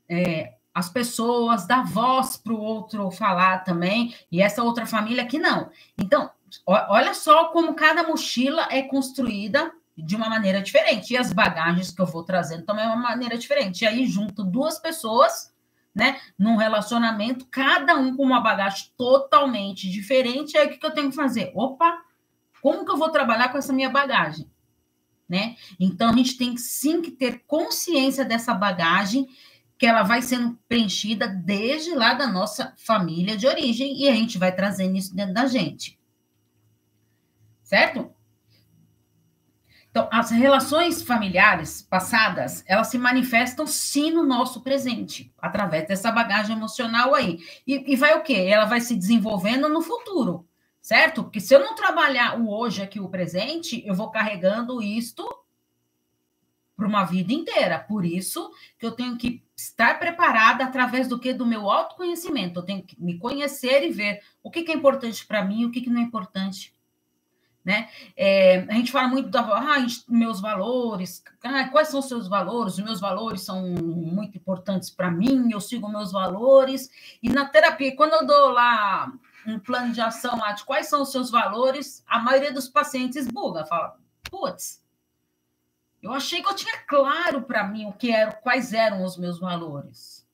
é, 0.07 0.53
as 0.73 0.89
pessoas, 0.89 1.65
dar 1.65 1.83
voz 1.83 2.37
para 2.37 2.53
o 2.53 2.59
outro 2.59 3.11
falar 3.11 3.63
também, 3.63 4.15
e 4.31 4.41
essa 4.41 4.63
outra 4.63 4.85
família 4.85 5.25
que 5.25 5.37
não. 5.37 5.69
Então, 5.97 6.29
olha 6.65 7.13
só 7.13 7.45
como 7.45 7.75
cada 7.75 8.03
mochila 8.03 8.67
é 8.71 8.81
construída 8.81 9.71
de 9.97 10.15
uma 10.15 10.29
maneira 10.29 10.61
diferente, 10.61 11.13
e 11.13 11.17
as 11.17 11.33
bagagens 11.33 11.91
que 11.91 12.01
eu 12.01 12.05
vou 12.05 12.23
trazendo 12.23 12.63
também 12.63 12.85
é 12.85 12.87
uma 12.87 12.95
maneira 12.95 13.37
diferente. 13.37 13.81
E 13.83 13.87
aí, 13.87 14.05
junto 14.05 14.43
duas 14.43 14.79
pessoas, 14.79 15.53
né, 15.93 16.19
num 16.37 16.55
relacionamento, 16.55 17.45
cada 17.47 17.95
um 17.95 18.15
com 18.15 18.23
uma 18.23 18.39
bagagem 18.39 18.87
totalmente 18.95 19.89
diferente, 19.89 20.57
aí 20.57 20.67
o 20.67 20.69
que, 20.69 20.77
que 20.77 20.85
eu 20.85 20.93
tenho 20.93 21.09
que 21.09 21.15
fazer? 21.15 21.51
Opa, 21.53 22.01
como 22.61 22.85
que 22.85 22.91
eu 22.91 22.97
vou 22.97 23.09
trabalhar 23.09 23.49
com 23.49 23.57
essa 23.57 23.73
minha 23.73 23.89
bagagem? 23.89 24.49
Né? 25.29 25.55
Então, 25.79 26.09
a 26.09 26.13
gente 26.13 26.37
tem 26.37 26.57
sim 26.57 27.01
que 27.01 27.11
ter 27.11 27.43
consciência 27.45 28.25
dessa 28.25 28.51
bagagem 28.53 29.27
que 29.77 29.85
ela 29.85 30.01
vai 30.01 30.21
sendo 30.21 30.59
preenchida 30.67 31.27
desde 31.27 31.93
lá 31.93 32.13
da 32.15 32.27
nossa 32.27 32.73
família 32.77 33.37
de 33.37 33.47
origem 33.47 34.01
e 34.01 34.09
a 34.09 34.13
gente 34.15 34.37
vai 34.37 34.53
trazendo 34.53 34.97
isso 34.97 35.15
dentro 35.15 35.33
da 35.33 35.45
gente. 35.45 35.97
Certo? 37.63 38.11
Então, 39.91 40.09
as 40.11 40.31
relações 40.31 41.01
familiares 41.01 41.81
passadas, 41.81 42.63
elas 42.67 42.87
se 42.87 42.97
manifestam 42.97 43.67
sim 43.67 44.11
no 44.11 44.25
nosso 44.25 44.61
presente, 44.61 45.31
através 45.37 45.87
dessa 45.87 46.11
bagagem 46.11 46.55
emocional 46.55 47.13
aí. 47.13 47.39
E, 47.65 47.93
e 47.93 47.95
vai 47.95 48.15
o 48.15 48.23
quê? 48.23 48.33
Ela 48.33 48.65
vai 48.65 48.81
se 48.81 48.95
desenvolvendo 48.95 49.69
no 49.69 49.81
futuro, 49.81 50.48
certo? 50.81 51.23
Porque 51.23 51.39
se 51.39 51.53
eu 51.53 51.59
não 51.59 51.75
trabalhar 51.75 52.39
o 52.39 52.49
hoje 52.49 52.81
aqui, 52.81 52.99
o 52.99 53.09
presente, 53.09 53.83
eu 53.85 53.93
vou 53.93 54.09
carregando 54.09 54.81
isto 54.81 55.27
para 56.75 56.87
uma 56.87 57.03
vida 57.03 57.33
inteira. 57.33 57.77
Por 57.77 58.05
isso 58.05 58.51
que 58.77 58.85
eu 58.85 58.91
tenho 58.91 59.17
que 59.17 59.43
estar 59.55 59.99
preparada 59.99 60.63
através 60.63 61.07
do 61.07 61.19
que? 61.19 61.33
Do 61.33 61.45
meu 61.45 61.69
autoconhecimento. 61.69 62.59
Eu 62.59 62.63
tenho 62.63 62.81
que 62.81 62.99
me 63.01 63.17
conhecer 63.17 63.83
e 63.83 63.91
ver 63.91 64.21
o 64.41 64.49
que, 64.49 64.63
que 64.63 64.71
é 64.71 64.75
importante 64.75 65.25
para 65.25 65.43
mim, 65.43 65.65
o 65.65 65.71
que, 65.71 65.81
que 65.81 65.89
não 65.89 65.99
é 65.99 66.03
importante. 66.03 66.73
Né? 67.65 67.89
É, 68.15 68.65
a 68.69 68.73
gente 68.73 68.91
fala 68.91 69.09
muito 69.09 69.29
da 69.29 69.41
ah, 69.41 69.85
meus 70.07 70.39
valores, 70.39 71.21
ah, 71.43 71.67
quais 71.67 71.89
são 71.89 71.99
os 71.99 72.07
seus 72.07 72.27
valores? 72.27 72.75
Os 72.75 72.83
meus 72.83 73.01
valores 73.01 73.41
são 73.41 73.61
muito 73.61 74.37
importantes 74.37 74.89
para 74.89 75.11
mim, 75.11 75.51
eu 75.51 75.59
sigo 75.59 75.89
meus 75.89 76.11
valores. 76.13 76.89
E 77.21 77.29
na 77.29 77.45
terapia, 77.45 77.95
quando 77.95 78.13
eu 78.13 78.25
dou 78.25 78.51
lá 78.51 79.11
um 79.45 79.59
plano 79.59 79.91
de 79.93 80.01
ação 80.01 80.37
lá 80.37 80.51
de 80.51 80.63
quais 80.63 80.87
são 80.87 81.01
os 81.01 81.11
seus 81.11 81.29
valores, 81.29 82.03
a 82.07 82.19
maioria 82.19 82.53
dos 82.53 82.67
pacientes 82.67 83.27
buga, 83.27 83.65
fala, 83.65 83.97
putz, 84.29 84.83
eu 86.01 86.13
achei 86.13 86.41
que 86.41 86.47
eu 86.47 86.55
tinha 86.55 86.77
claro 86.85 87.41
para 87.41 87.63
mim 87.67 87.85
o 87.85 87.93
que 87.93 88.11
era, 88.11 88.31
quais 88.31 88.73
eram 88.73 89.03
os 89.03 89.17
meus 89.17 89.39
valores. 89.39 90.27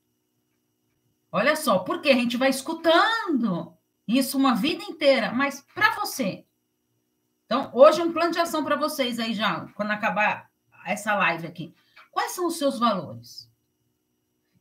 Olha 1.31 1.55
só, 1.55 1.79
porque 1.79 2.09
a 2.09 2.15
gente 2.15 2.37
vai 2.37 2.49
escutando 2.49 3.75
isso 4.07 4.37
uma 4.37 4.55
vida 4.55 4.83
inteira, 4.83 5.31
mas 5.31 5.65
para 5.73 5.95
você. 5.95 6.45
Então, 7.45 7.69
hoje 7.73 8.01
um 8.01 8.13
plano 8.13 8.31
de 8.31 8.39
ação 8.39 8.63
para 8.63 8.75
vocês 8.75 9.19
aí 9.19 9.33
já, 9.33 9.67
quando 9.75 9.91
acabar 9.91 10.49
essa 10.85 11.15
live 11.15 11.47
aqui. 11.47 11.73
Quais 12.11 12.31
são 12.31 12.45
os 12.45 12.57
seus 12.57 12.79
valores? 12.79 13.51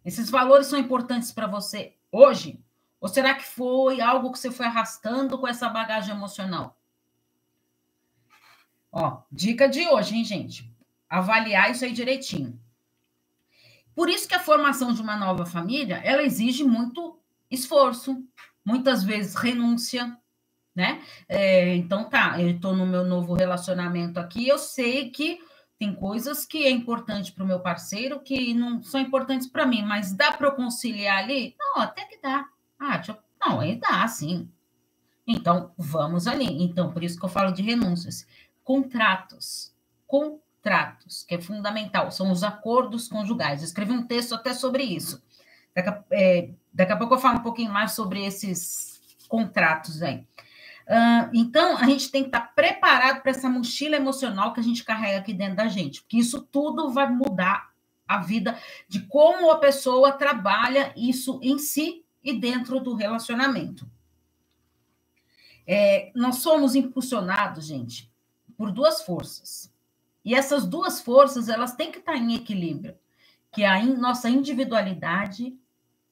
Esses 0.05 0.29
valores 0.31 0.67
são 0.67 0.79
importantes 0.79 1.31
para 1.33 1.47
você 1.47 1.97
hoje? 2.11 2.64
Ou 3.05 3.09
será 3.09 3.35
que 3.35 3.45
foi 3.45 4.01
algo 4.01 4.33
que 4.33 4.39
você 4.39 4.51
foi 4.51 4.65
arrastando 4.65 5.37
com 5.37 5.47
essa 5.47 5.69
bagagem 5.69 6.15
emocional? 6.15 6.75
Ó, 8.91 9.19
dica 9.31 9.69
de 9.69 9.87
hoje, 9.87 10.17
hein, 10.17 10.25
gente? 10.25 10.75
avaliar 11.15 11.71
isso 11.71 11.85
aí 11.85 11.93
direitinho. 11.93 12.59
Por 13.95 14.09
isso 14.09 14.27
que 14.27 14.35
a 14.35 14.41
formação 14.41 14.93
de 14.93 15.01
uma 15.01 15.17
nova 15.17 15.47
família, 15.47 16.01
ela 16.03 16.23
exige 16.23 16.65
muito 16.65 17.19
esforço, 17.51 18.25
muitas 18.65 19.05
vezes 19.05 19.35
renúncia, 19.35 20.19
né? 20.75 21.03
É, 21.29 21.77
então 21.77 22.09
tá, 22.09 22.41
eu 22.41 22.51
estou 22.51 22.75
no 22.75 22.85
meu 22.85 23.05
novo 23.05 23.35
relacionamento 23.35 24.19
aqui, 24.19 24.49
eu 24.49 24.59
sei 24.59 25.11
que 25.11 25.39
tem 25.79 25.95
coisas 25.95 26.45
que 26.45 26.65
é 26.65 26.71
importante 26.71 27.31
para 27.33 27.45
o 27.45 27.47
meu 27.47 27.61
parceiro 27.61 28.19
que 28.21 28.55
não 28.55 28.83
são 28.83 29.01
importantes 29.01 29.47
para 29.47 29.67
mim, 29.67 29.83
mas 29.83 30.13
dá 30.13 30.33
para 30.33 30.49
eu 30.49 30.53
conciliar 30.53 31.19
ali? 31.19 31.55
Não, 31.59 31.83
até 31.83 32.05
que 32.07 32.19
dá. 32.21 32.49
Ah, 32.79 33.01
eu... 33.07 33.17
não, 33.41 33.61
aí 33.61 33.77
dá, 33.77 34.07
sim. 34.07 34.51
Então, 35.27 35.73
vamos 35.77 36.27
ali. 36.27 36.63
Então, 36.63 36.93
por 36.93 37.03
isso 37.03 37.19
que 37.19 37.25
eu 37.25 37.31
falo 37.31 37.53
de 37.53 37.63
renúncias. 37.63 38.27
Contratos. 38.63 39.75
Contratos 40.07 40.45
contratos, 40.65 41.23
que 41.25 41.35
é 41.35 41.41
fundamental, 41.41 42.11
são 42.11 42.33
os 42.33 42.43
acordos 42.43 43.07
conjugais. 43.07 43.61
Eu 43.61 43.67
escrevi 43.67 43.93
um 43.93 44.07
texto 44.07 44.35
até 44.35 44.55
sobre 44.55 44.83
isso. 44.83 45.23
Daqui 45.75 45.89
a, 45.91 46.05
é, 46.11 46.51
daqui 46.73 46.93
a 46.93 46.97
pouco 46.97 47.15
eu 47.15 47.19
falo 47.19 47.39
um 47.39 47.43
pouquinho 47.43 47.71
mais 47.71 47.93
sobre 47.93 48.25
esses 48.25 49.01
contratos 49.29 50.03
aí. 50.03 50.27
Uh, 50.87 51.31
então, 51.33 51.77
a 51.77 51.85
gente 51.85 52.11
tem 52.11 52.23
que 52.23 52.29
estar 52.29 52.55
preparado 52.55 53.23
para 53.23 53.31
essa 53.31 53.49
mochila 53.49 53.97
emocional 53.97 54.53
que 54.53 54.61
a 54.61 54.63
gente 54.63 54.85
carrega 54.85 55.19
aqui 55.19 55.33
dentro 55.33 55.57
da 55.57 55.69
gente, 55.69 56.03
porque 56.03 56.19
isso 56.19 56.43
tudo 56.43 56.93
vai 56.93 57.11
mudar 57.11 57.71
a 58.07 58.19
vida, 58.19 58.59
de 58.87 59.01
como 59.01 59.51
a 59.51 59.59
pessoa 59.59 60.13
trabalha 60.13 60.93
isso 60.95 61.41
em 61.43 61.59
si 61.59 62.04
e 62.25 62.33
dentro 62.33 62.81
do 62.81 62.95
relacionamento. 62.95 63.87
É, 65.67 66.11
nós 66.15 66.37
somos 66.37 66.75
impulsionados, 66.75 67.67
gente, 67.67 68.11
por 68.57 68.73
duas 68.73 69.03
forças. 69.03 69.73
E 70.25 70.35
essas 70.35 70.67
duas 70.67 71.01
forças, 71.01 71.49
elas 71.49 71.75
têm 71.75 71.93
que 71.93 71.99
estar 71.99 72.17
em 72.17 72.35
equilíbrio, 72.35 72.97
que 73.53 73.63
é 73.63 73.69
a 73.69 73.79
in, 73.79 73.95
nossa 73.97 74.29
individualidade, 74.29 75.57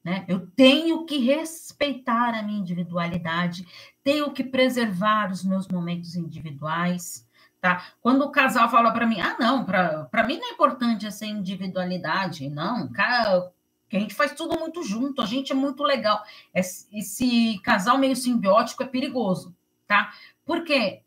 né? 0.04 0.25
Eu 0.28 0.47
tenho 0.49 1.07
que 1.07 1.19
respeitar 1.19 2.35
a 2.35 2.42
minha 2.42 2.59
individualidade, 2.59 3.66
tenho 4.02 4.31
que 4.33 4.42
preservar 4.42 5.31
os 5.31 5.45
meus 5.45 5.69
momentos 5.69 6.16
individuais, 6.16 7.26
tá? 7.61 7.87
Quando 8.00 8.23
o 8.23 8.33
casal 8.33 8.69
fala 8.69 8.90
para 8.92 9.07
mim, 9.07 9.21
ah, 9.21 9.37
não, 9.38 9.64
para 9.64 10.26
mim 10.26 10.38
não 10.38 10.50
é 10.50 10.52
importante 10.52 11.07
essa 11.07 11.25
individualidade, 11.25 12.50
não, 12.50 12.88
cara, 12.88 13.52
que 13.92 13.96
a 13.99 14.00
gente 14.00 14.14
faz 14.14 14.32
tudo 14.32 14.58
muito 14.58 14.82
junto, 14.82 15.20
a 15.20 15.26
gente 15.26 15.52
é 15.52 15.54
muito 15.54 15.82
legal. 15.82 16.25
Esse 16.54 17.61
casal 17.62 17.99
meio 17.99 18.16
simbiótico 18.16 18.82
é 18.82 18.87
perigoso, 18.87 19.54
tá? 19.87 20.14
Porque 20.46 21.02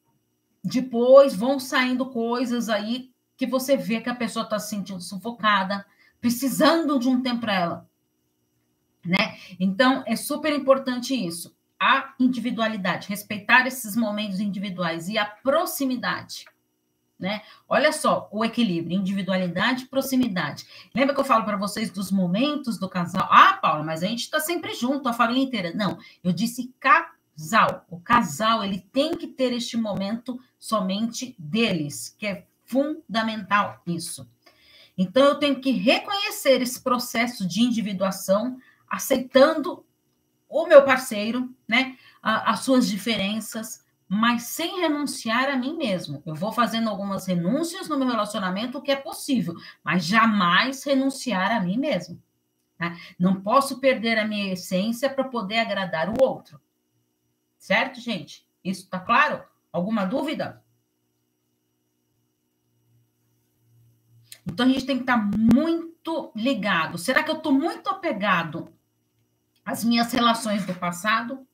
depois 0.64 1.36
vão 1.36 1.60
saindo 1.60 2.06
coisas 2.12 2.70
aí 2.70 3.10
que 3.36 3.48
você 3.48 3.76
vê 3.76 4.02
que 4.02 4.10
a 4.10 4.14
pessoa 4.14 4.44
está 4.44 4.60
se 4.60 4.70
sentindo 4.70 5.02
sufocada, 5.02 5.84
precisando 6.22 7.00
de 7.00 7.10
um 7.10 7.24
tempo 7.24 7.42
para 7.42 7.56
ela, 7.56 7.90
né? 9.04 9.36
Então 9.60 10.04
é 10.06 10.16
super 10.16 10.54
importante 10.54 11.16
isso, 11.16 11.58
a 11.80 12.14
individualidade, 12.20 13.10
respeitar 13.10 13.66
esses 13.66 13.96
momentos 13.96 14.40
individuais 14.40 15.10
e 15.10 15.18
a 15.18 15.26
proximidade. 15.26 16.46
Né? 17.18 17.42
Olha 17.68 17.94
só 17.94 18.28
o 18.30 18.44
equilíbrio, 18.44 18.98
individualidade 18.98 19.84
e 19.84 19.88
proximidade. 19.88 20.66
Lembra 20.94 21.16
que 21.16 21.22
eu 21.22 21.26
falo 21.26 21.46
para 21.46 21.56
vocês 21.56 21.90
dos 21.90 22.12
momentos 22.12 22.78
do 22.78 22.90
casal? 22.90 23.28
Ah, 23.32 23.54
Paula, 23.54 23.84
mas 23.84 24.04
a 24.04 24.08
gente 24.08 24.24
está 24.24 24.40
sempre 24.40 24.74
junto, 24.74 25.08
a 25.08 25.14
família 25.14 25.44
inteira. 25.44 25.72
Não, 25.74 25.98
eu 26.22 26.34
disse 26.34 26.74
casal. 26.78 27.86
O 27.90 28.00
casal 28.02 28.64
ele 28.64 28.86
tem 28.92 29.16
que 29.16 29.28
ter 29.28 29.54
este 29.54 29.78
momento 29.78 30.38
somente 30.60 31.36
deles, 31.40 32.14
que 32.18 32.28
é 32.28 32.46
fundamental 32.66 33.82
isso. 33.88 34.30
Então 34.98 35.24
eu 35.24 35.36
tenho 35.36 35.60
que 35.62 35.72
reconhecer 35.72 36.62
esse 36.62 36.82
processo 36.82 37.48
de 37.48 37.62
individuação, 37.62 38.58
aceitando 38.90 39.86
o 40.50 40.68
meu 40.68 40.84
parceiro, 40.84 41.54
né? 41.68 41.98
as 42.22 42.62
suas 42.62 42.88
diferenças, 42.88 43.85
mas 44.08 44.44
sem 44.44 44.80
renunciar 44.82 45.50
a 45.50 45.58
mim 45.58 45.76
mesmo. 45.76 46.22
Eu 46.26 46.36
vou 46.36 46.52
fazendo 46.52 46.90
algumas 46.90 47.26
renúncias 47.26 47.90
no 47.90 47.98
meu 47.98 48.08
relacionamento, 48.08 48.78
o 48.78 48.82
que 48.82 48.92
é 48.92 48.96
possível, 48.96 49.56
mas 49.84 50.06
jamais 50.06 50.84
renunciar 50.84 51.52
a 51.52 51.60
mim 51.60 51.78
mesmo. 51.78 52.22
Tá? 52.78 52.96
Não 53.18 53.42
posso 53.42 53.80
perder 53.80 54.20
a 54.20 54.28
minha 54.28 54.54
essência 54.54 55.10
para 55.10 55.24
poder 55.24 55.60
agradar 55.60 56.10
o 56.10 56.22
outro. 56.22 56.62
Certo, 57.58 58.00
gente? 58.00 58.48
Isso 58.64 58.84
está 58.84 59.00
claro? 59.00 59.44
Alguma 59.72 60.06
dúvida? 60.06 60.64
Então 64.46 64.66
a 64.66 64.70
gente 64.70 64.86
tem 64.86 64.98
que 64.98 65.04
estar 65.04 65.18
tá 65.18 65.38
muito 65.38 66.32
ligado. 66.36 66.98
Será 66.98 67.24
que 67.24 67.32
eu 67.32 67.38
estou 67.38 67.52
muito 67.52 67.90
apegado 67.90 68.72
às 69.66 69.84
minhas 69.84 70.12
relações 70.12 70.66
do 70.66 70.76
passado? 70.76 71.45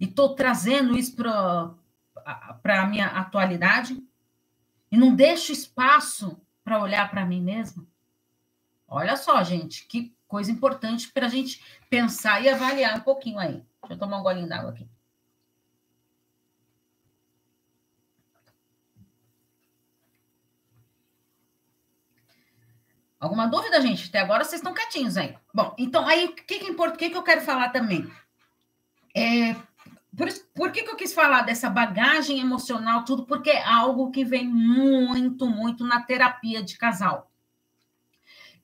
E 0.00 0.04
estou 0.04 0.34
trazendo 0.34 0.96
isso 0.96 1.14
para 1.16 2.82
a 2.82 2.86
minha 2.86 3.06
atualidade 3.06 4.02
e 4.90 4.96
não 4.96 5.14
deixo 5.14 5.52
espaço 5.52 6.40
para 6.62 6.80
olhar 6.80 7.10
para 7.10 7.26
mim 7.26 7.42
mesma? 7.42 7.86
Olha 8.86 9.16
só, 9.16 9.42
gente, 9.42 9.86
que 9.86 10.14
coisa 10.28 10.50
importante 10.50 11.10
para 11.12 11.26
a 11.26 11.28
gente 11.28 11.62
pensar 11.88 12.42
e 12.42 12.48
avaliar 12.48 12.98
um 12.98 13.02
pouquinho 13.02 13.38
aí. 13.38 13.62
Deixa 13.82 13.94
eu 13.94 13.98
tomar 13.98 14.18
um 14.18 14.22
golinho 14.22 14.48
d'água 14.48 14.70
aqui. 14.70 14.88
Alguma 23.24 23.46
dúvida, 23.46 23.80
gente? 23.80 24.08
Até 24.08 24.20
agora 24.20 24.44
vocês 24.44 24.60
estão 24.60 24.74
quietinhos 24.74 25.16
aí. 25.16 25.34
Bom, 25.52 25.74
então 25.78 26.06
aí 26.06 26.26
o 26.26 26.34
que, 26.34 26.58
que 26.58 26.66
importa? 26.66 26.94
O 26.94 26.98
que, 26.98 27.08
que 27.08 27.16
eu 27.16 27.22
quero 27.22 27.40
falar 27.40 27.70
também? 27.70 28.06
É, 29.16 29.54
por, 30.16 30.28
por 30.54 30.72
que, 30.72 30.82
que 30.82 30.90
eu 30.90 30.96
quis 30.96 31.12
falar 31.12 31.42
dessa 31.42 31.68
bagagem 31.68 32.40
emocional, 32.40 33.04
tudo? 33.04 33.26
Porque 33.26 33.50
é 33.50 33.64
algo 33.64 34.10
que 34.10 34.24
vem 34.24 34.46
muito, 34.46 35.46
muito 35.46 35.84
na 35.84 36.02
terapia 36.02 36.62
de 36.62 36.76
casal. 36.76 37.30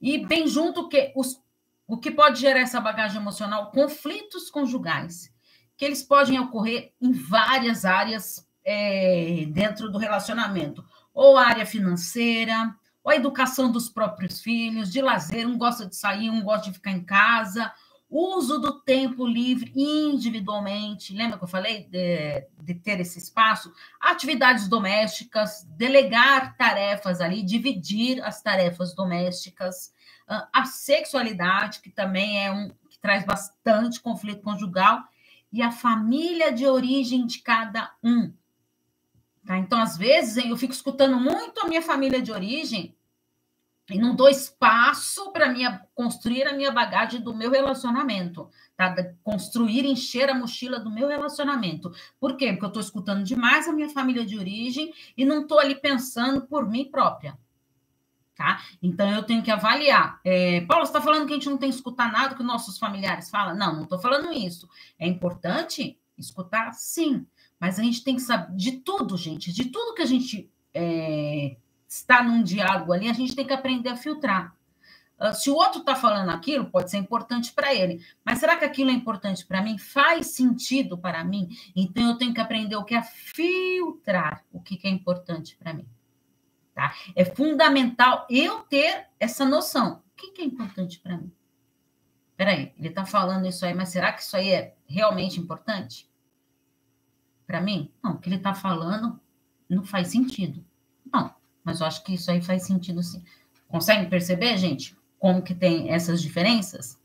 E 0.00 0.24
bem 0.24 0.46
junto 0.46 0.88
que 0.88 1.12
os, 1.14 1.40
o 1.86 1.98
que 1.98 2.10
pode 2.10 2.40
gerar 2.40 2.60
essa 2.60 2.80
bagagem 2.80 3.20
emocional, 3.20 3.70
conflitos 3.70 4.50
conjugais, 4.50 5.32
que 5.76 5.84
eles 5.84 6.02
podem 6.02 6.38
ocorrer 6.38 6.92
em 7.00 7.12
várias 7.12 7.84
áreas 7.84 8.48
é, 8.64 9.44
dentro 9.48 9.90
do 9.90 9.98
relacionamento, 9.98 10.84
ou 11.12 11.36
área 11.36 11.66
financeira, 11.66 12.74
ou 13.02 13.10
a 13.10 13.16
educação 13.16 13.72
dos 13.72 13.88
próprios 13.88 14.40
filhos, 14.40 14.90
de 14.92 15.02
lazer, 15.02 15.46
um 15.46 15.58
gosta 15.58 15.86
de 15.86 15.96
sair, 15.96 16.30
um 16.30 16.42
gosta 16.42 16.68
de 16.68 16.74
ficar 16.74 16.92
em 16.92 17.02
casa, 17.02 17.72
Uso 18.10 18.58
do 18.58 18.80
tempo 18.80 19.24
livre 19.24 19.72
individualmente, 19.76 21.14
lembra 21.14 21.38
que 21.38 21.44
eu 21.44 21.48
falei 21.48 21.84
de, 21.84 22.44
de, 22.60 22.74
ter 22.74 22.98
esse 22.98 23.18
espaço? 23.18 23.72
Atividades 24.00 24.66
domésticas, 24.66 25.62
delegar 25.76 26.56
tarefas 26.56 27.20
ali, 27.20 27.40
dividir 27.40 28.20
as 28.24 28.42
tarefas 28.42 28.96
domésticas, 28.96 29.94
ah, 30.26 30.48
a 30.52 30.64
sexualidade, 30.64 31.78
que 31.78 31.88
também 31.88 32.44
é 32.44 32.50
um 32.50 32.70
que 32.90 32.98
traz 32.98 33.24
bastante 33.24 34.00
conflito 34.00 34.42
conjugal, 34.42 35.04
e 35.52 35.62
a 35.62 35.70
família 35.70 36.52
de 36.52 36.66
origem 36.66 37.24
de 37.24 37.38
cada 37.38 37.94
um. 38.02 38.32
Tá? 39.46 39.56
Então, 39.56 39.80
às 39.80 39.96
vezes, 39.96 40.44
eu 40.44 40.56
fico 40.56 40.72
escutando 40.72 41.16
muito 41.16 41.60
a 41.60 41.68
minha 41.68 41.80
família 41.80 42.20
de 42.20 42.32
origem 42.32 42.96
e 43.90 43.98
não 43.98 44.14
dou 44.14 44.28
espaço 44.28 45.32
para 45.32 45.48
minha 45.48 45.84
construir 45.94 46.46
a 46.46 46.52
minha 46.52 46.70
bagagem 46.70 47.20
do 47.20 47.34
meu 47.34 47.50
relacionamento, 47.50 48.48
tá? 48.76 48.94
Construir, 49.22 49.84
encher 49.84 50.30
a 50.30 50.34
mochila 50.34 50.78
do 50.78 50.90
meu 50.90 51.08
relacionamento. 51.08 51.92
Por 52.18 52.36
quê? 52.36 52.52
Porque 52.52 52.64
eu 52.64 52.68
estou 52.68 52.82
escutando 52.82 53.24
demais 53.24 53.68
a 53.68 53.72
minha 53.72 53.88
família 53.88 54.24
de 54.24 54.38
origem 54.38 54.92
e 55.16 55.24
não 55.24 55.42
estou 55.42 55.58
ali 55.58 55.74
pensando 55.74 56.46
por 56.46 56.68
mim 56.68 56.90
própria. 56.90 57.36
Tá? 58.34 58.62
Então 58.82 59.10
eu 59.10 59.22
tenho 59.22 59.42
que 59.42 59.50
avaliar. 59.50 60.18
É, 60.24 60.62
Paulo, 60.62 60.86
você 60.86 60.92
está 60.92 61.02
falando 61.02 61.26
que 61.26 61.32
a 61.32 61.36
gente 61.36 61.50
não 61.50 61.58
tem 61.58 61.68
que 61.68 61.76
escutar 61.76 62.10
nada 62.10 62.34
que 62.34 62.42
nossos 62.42 62.78
familiares 62.78 63.28
falam? 63.28 63.54
Não, 63.54 63.74
não 63.74 63.82
estou 63.82 63.98
falando 63.98 64.32
isso. 64.32 64.66
É 64.98 65.06
importante 65.06 65.98
escutar, 66.16 66.72
sim, 66.72 67.26
mas 67.58 67.78
a 67.78 67.82
gente 67.82 68.02
tem 68.02 68.14
que 68.14 68.22
saber 68.22 68.56
de 68.56 68.72
tudo, 68.78 69.16
gente, 69.18 69.52
de 69.52 69.66
tudo 69.66 69.94
que 69.94 70.00
a 70.00 70.06
gente 70.06 70.50
é, 70.72 71.56
está 71.90 72.22
num 72.22 72.40
diálogo 72.42 72.92
ali, 72.92 73.08
a 73.08 73.12
gente 73.12 73.34
tem 73.34 73.44
que 73.44 73.52
aprender 73.52 73.88
a 73.88 73.96
filtrar. 73.96 74.54
Uh, 75.18 75.34
se 75.34 75.50
o 75.50 75.54
outro 75.54 75.80
está 75.80 75.96
falando 75.96 76.30
aquilo, 76.30 76.70
pode 76.70 76.90
ser 76.90 76.98
importante 76.98 77.52
para 77.52 77.74
ele, 77.74 78.02
mas 78.24 78.38
será 78.38 78.56
que 78.56 78.64
aquilo 78.64 78.90
é 78.90 78.94
importante 78.94 79.44
para 79.44 79.60
mim? 79.60 79.76
Faz 79.76 80.28
sentido 80.28 80.96
para 80.96 81.24
mim? 81.24 81.48
Então 81.74 82.08
eu 82.10 82.16
tenho 82.16 82.32
que 82.32 82.40
aprender 82.40 82.76
o 82.76 82.84
que 82.84 82.94
é 82.94 83.02
filtrar 83.02 84.44
o 84.52 84.60
que, 84.60 84.76
que 84.76 84.86
é 84.86 84.90
importante 84.90 85.56
para 85.56 85.74
mim. 85.74 85.86
Tá? 86.72 86.94
É 87.14 87.24
fundamental 87.24 88.26
eu 88.30 88.60
ter 88.60 89.08
essa 89.18 89.44
noção. 89.44 90.02
O 90.12 90.16
que, 90.16 90.30
que 90.30 90.42
é 90.42 90.44
importante 90.44 91.00
para 91.00 91.18
mim? 91.18 91.32
Peraí, 92.36 92.72
ele 92.78 92.88
está 92.88 93.04
falando 93.04 93.46
isso 93.46 93.66
aí, 93.66 93.74
mas 93.74 93.90
será 93.90 94.12
que 94.12 94.22
isso 94.22 94.36
aí 94.36 94.50
é 94.50 94.74
realmente 94.86 95.38
importante? 95.38 96.08
Para 97.46 97.60
mim? 97.60 97.92
Não, 98.02 98.12
o 98.12 98.18
que 98.18 98.28
ele 98.28 98.36
está 98.36 98.54
falando 98.54 99.20
não 99.68 99.84
faz 99.84 100.08
sentido. 100.08 100.64
Não, 101.12 101.34
mas 101.64 101.80
eu 101.80 101.86
acho 101.86 102.02
que 102.04 102.14
isso 102.14 102.30
aí 102.30 102.42
faz 102.42 102.64
sentido 102.64 103.02
sim. 103.02 103.22
Consegue 103.68 104.08
perceber, 104.08 104.56
gente, 104.56 104.96
como 105.18 105.42
que 105.42 105.54
tem 105.54 105.90
essas 105.90 106.20
diferenças? 106.20 106.98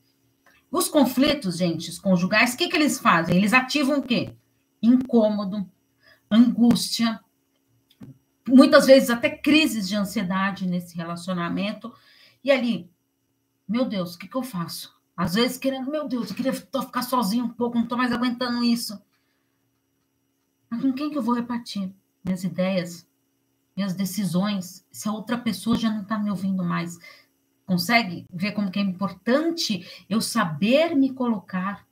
Os 0.71 0.89
conflitos, 0.89 1.57
gente, 1.57 1.89
os 1.89 1.99
conjugais, 1.99 2.53
o 2.53 2.57
que, 2.57 2.67
que 2.67 2.75
eles 2.75 2.99
fazem? 2.99 3.37
Eles 3.37 3.53
ativam 3.53 3.99
o 3.99 4.03
quê? 4.03 4.35
Incômodo, 4.81 5.69
angústia, 6.29 7.19
muitas 8.47 8.85
vezes 8.85 9.09
até 9.09 9.29
crises 9.29 9.87
de 9.87 9.95
ansiedade 9.95 10.67
nesse 10.67 10.95
relacionamento. 10.95 11.93
E 12.43 12.51
ali, 12.51 12.89
meu 13.67 13.85
Deus, 13.85 14.15
o 14.15 14.17
que, 14.19 14.27
que 14.27 14.35
eu 14.35 14.43
faço? 14.43 14.95
Às 15.15 15.35
vezes 15.35 15.57
querendo, 15.57 15.89
meu 15.89 16.07
Deus, 16.07 16.29
eu 16.29 16.35
queria 16.35 16.53
ficar 16.53 17.01
sozinho 17.01 17.45
um 17.45 17.49
pouco, 17.49 17.75
não 17.75 17.83
estou 17.83 17.97
mais 17.97 18.11
aguentando 18.11 18.63
isso. 18.63 19.01
Mas 20.69 20.81
com 20.81 20.93
quem 20.93 21.09
que 21.09 21.17
eu 21.17 21.21
vou 21.21 21.35
repartir 21.35 21.91
minhas 22.23 22.43
ideias, 22.43 23.07
minhas 23.75 23.93
decisões, 23.93 24.85
se 24.91 25.09
a 25.09 25.11
outra 25.11 25.37
pessoa 25.37 25.77
já 25.77 25.89
não 25.89 26.03
está 26.03 26.17
me 26.17 26.29
ouvindo 26.29 26.63
mais. 26.63 26.97
Consegue 27.65 28.25
ver 28.31 28.51
como 28.51 28.71
que 28.71 28.79
é 28.79 28.81
importante 28.81 30.05
eu 30.09 30.21
saber 30.21 30.95
me 30.95 31.11
colocar, 31.13 31.85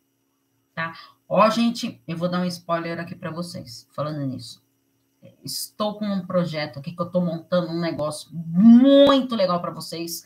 tá? 0.73 0.93
Ó, 1.27 1.49
gente, 1.49 2.01
eu 2.07 2.15
vou 2.15 2.29
dar 2.29 2.41
um 2.41 2.45
spoiler 2.45 2.99
aqui 2.99 3.15
para 3.15 3.31
vocês, 3.31 3.87
falando 3.91 4.25
nisso. 4.25 4.61
estou 5.43 5.97
com 5.97 6.05
um 6.05 6.25
projeto 6.25 6.79
aqui 6.79 6.91
que 6.91 7.01
eu 7.01 7.07
estou 7.07 7.21
montando 7.21 7.71
um 7.71 7.79
negócio 7.79 8.29
muito 8.31 9.35
legal 9.35 9.59
para 9.59 9.71
vocês 9.71 10.23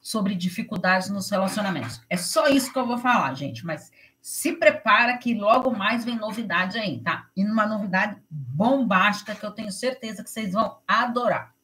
sobre 0.00 0.34
dificuldades 0.34 1.08
nos 1.10 1.30
relacionamentos. 1.30 2.00
É 2.08 2.16
só 2.16 2.48
isso 2.48 2.72
que 2.72 2.78
eu 2.78 2.86
vou 2.86 2.98
falar, 2.98 3.34
gente, 3.34 3.64
mas 3.64 3.90
se 4.20 4.52
prepara 4.52 5.16
que 5.16 5.34
logo 5.34 5.70
mais 5.70 6.04
vem 6.04 6.16
novidade 6.16 6.78
aí, 6.78 7.00
tá? 7.00 7.28
E 7.36 7.44
uma 7.44 7.66
novidade 7.66 8.20
bombástica 8.30 9.34
que 9.34 9.44
eu 9.44 9.50
tenho 9.50 9.72
certeza 9.72 10.22
que 10.22 10.30
vocês 10.30 10.52
vão 10.52 10.78
adorar. 10.86 11.54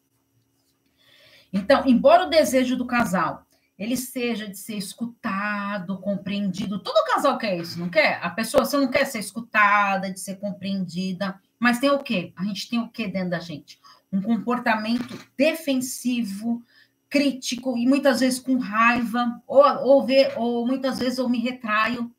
Então, 1.53 1.83
embora 1.87 2.27
o 2.27 2.31
desejo 2.31 2.77
do 2.77 2.87
casal 2.87 3.47
ele 3.79 3.97
seja 3.97 4.49
de 4.49 4.57
ser 4.57 4.77
escutado, 4.77 5.99
compreendido, 5.99 6.79
todo 6.79 7.05
casal 7.05 7.37
quer 7.37 7.59
isso, 7.59 7.79
não 7.79 7.90
quer? 7.90 8.19
A 8.23 8.31
pessoa, 8.31 8.64
você 8.64 8.77
não 8.77 8.88
quer 8.88 9.05
ser 9.05 9.19
escutada, 9.19 10.11
de 10.11 10.19
ser 10.19 10.37
compreendida, 10.37 11.38
mas 11.59 11.79
tem 11.79 11.90
o 11.90 11.99
quê? 11.99 12.33
A 12.37 12.45
gente 12.45 12.71
tem 12.71 12.79
o 12.79 12.88
quê 12.88 13.07
dentro 13.07 13.31
da 13.31 13.38
gente? 13.38 13.79
Um 14.11 14.23
comportamento 14.23 15.19
defensivo, 15.37 16.62
crítico 17.11 17.77
e 17.77 17.87
muitas 17.87 18.21
vezes 18.21 18.38
com 18.38 18.57
raiva, 18.57 19.42
ou, 19.47 19.62
ou, 19.62 20.07
ver, 20.07 20.33
ou 20.37 20.66
muitas 20.66 20.99
vezes 20.99 21.19
eu 21.19 21.29
me 21.29 21.38
retraio, 21.38 22.11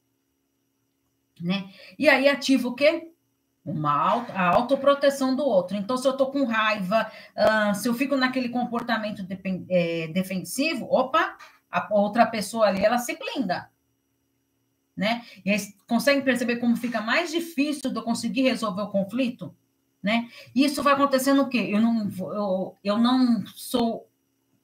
né? 1.41 1.69
E 1.97 2.08
aí 2.10 2.28
ativa 2.28 2.67
o 2.67 2.76
quê? 2.76 3.12
Uma 3.65 3.91
auto, 3.91 4.32
a 4.32 4.47
autoproteção 4.56 5.36
do 5.36 5.43
outro. 5.43 5.76
Então, 5.76 5.97
se 5.97 6.08
eu 6.08 6.15
tô 6.15 6.28
com 6.28 6.45
raiva, 6.45 7.12
uh, 7.36 7.76
se 7.76 7.88
eu 7.88 7.93
fico 7.93 8.15
naquele 8.15 8.50
comportamento 8.50 9.26
é, 9.69 10.08
defensivo, 10.08 10.88
opa, 10.89 11.38
a 11.69 11.88
outra 11.91 12.26
pessoa 12.26 12.67
ali, 12.67 12.84
ela 12.84 12.97
se 12.97 13.17
blinda. 13.17 13.69
Né? 14.95 15.23
E 15.45 15.52
aí, 15.52 15.60
conseguem 15.86 16.23
perceber 16.23 16.58
como 16.58 16.78
fica 16.78 17.02
mais 17.02 17.30
difícil 17.30 17.91
de 17.91 17.97
eu 17.97 18.04
conseguir 18.04 18.43
resolver 18.43 18.84
o 18.84 18.89
conflito? 18.89 19.54
Né? 20.02 20.30
E 20.56 20.63
isso 20.63 20.82
vai 20.82 20.93
acontecendo 20.93 21.41
o 21.41 21.50
quê? 21.50 21.67
Eu 21.69 21.82
não, 21.82 22.10
eu, 22.34 22.78
eu 22.84 22.97
não 22.97 23.45
sou 23.47 24.07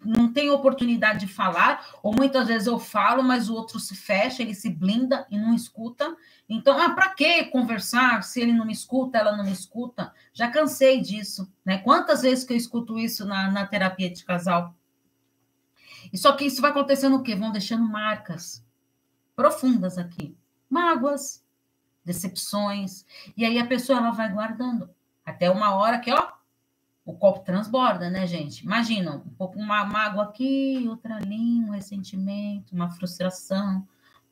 não 0.05 0.31
tenho 0.31 0.53
oportunidade 0.53 1.25
de 1.25 1.27
falar, 1.27 1.85
ou 2.01 2.13
muitas 2.15 2.47
vezes 2.47 2.67
eu 2.67 2.79
falo, 2.79 3.23
mas 3.23 3.49
o 3.49 3.53
outro 3.53 3.79
se 3.79 3.95
fecha, 3.95 4.41
ele 4.41 4.53
se 4.53 4.69
blinda 4.69 5.25
e 5.29 5.37
não 5.37 5.53
escuta. 5.53 6.15
Então, 6.47 6.77
ah, 6.79 6.89
para 6.89 7.09
que 7.09 7.45
conversar 7.45 8.23
se 8.23 8.41
ele 8.41 8.53
não 8.53 8.65
me 8.65 8.73
escuta, 8.73 9.17
ela 9.17 9.35
não 9.35 9.43
me 9.43 9.51
escuta? 9.51 10.13
Já 10.33 10.49
cansei 10.49 11.01
disso, 11.01 11.51
né? 11.65 11.77
Quantas 11.79 12.21
vezes 12.21 12.43
que 12.43 12.53
eu 12.53 12.57
escuto 12.57 12.99
isso 12.99 13.25
na, 13.25 13.49
na 13.49 13.65
terapia 13.65 14.09
de 14.09 14.23
casal? 14.23 14.75
E 16.11 16.17
só 16.17 16.33
que 16.33 16.45
isso 16.45 16.61
vai 16.61 16.71
acontecendo 16.71 17.15
o 17.15 17.23
quê? 17.23 17.35
Vão 17.35 17.51
deixando 17.51 17.87
marcas 17.87 18.63
profundas 19.35 19.97
aqui. 19.97 20.35
Mágoas, 20.69 21.43
decepções. 22.03 23.05
E 23.37 23.45
aí 23.45 23.57
a 23.57 23.65
pessoa 23.65 23.99
ela 23.99 24.11
vai 24.11 24.31
guardando. 24.31 24.89
Até 25.25 25.49
uma 25.49 25.73
hora 25.75 25.99
que, 25.99 26.11
ó, 26.11 26.32
o 27.05 27.13
copo 27.13 27.39
transborda, 27.41 28.09
né, 28.09 28.25
gente? 28.25 28.63
Imagina, 28.63 29.15
um 29.15 29.35
pouco 29.35 29.59
uma 29.59 29.83
mágoa 29.85 30.23
aqui, 30.23 30.85
outra 30.87 31.15
ali, 31.17 31.59
um 31.59 31.71
ressentimento, 31.71 32.73
uma 32.73 32.89
frustração, 32.89 33.85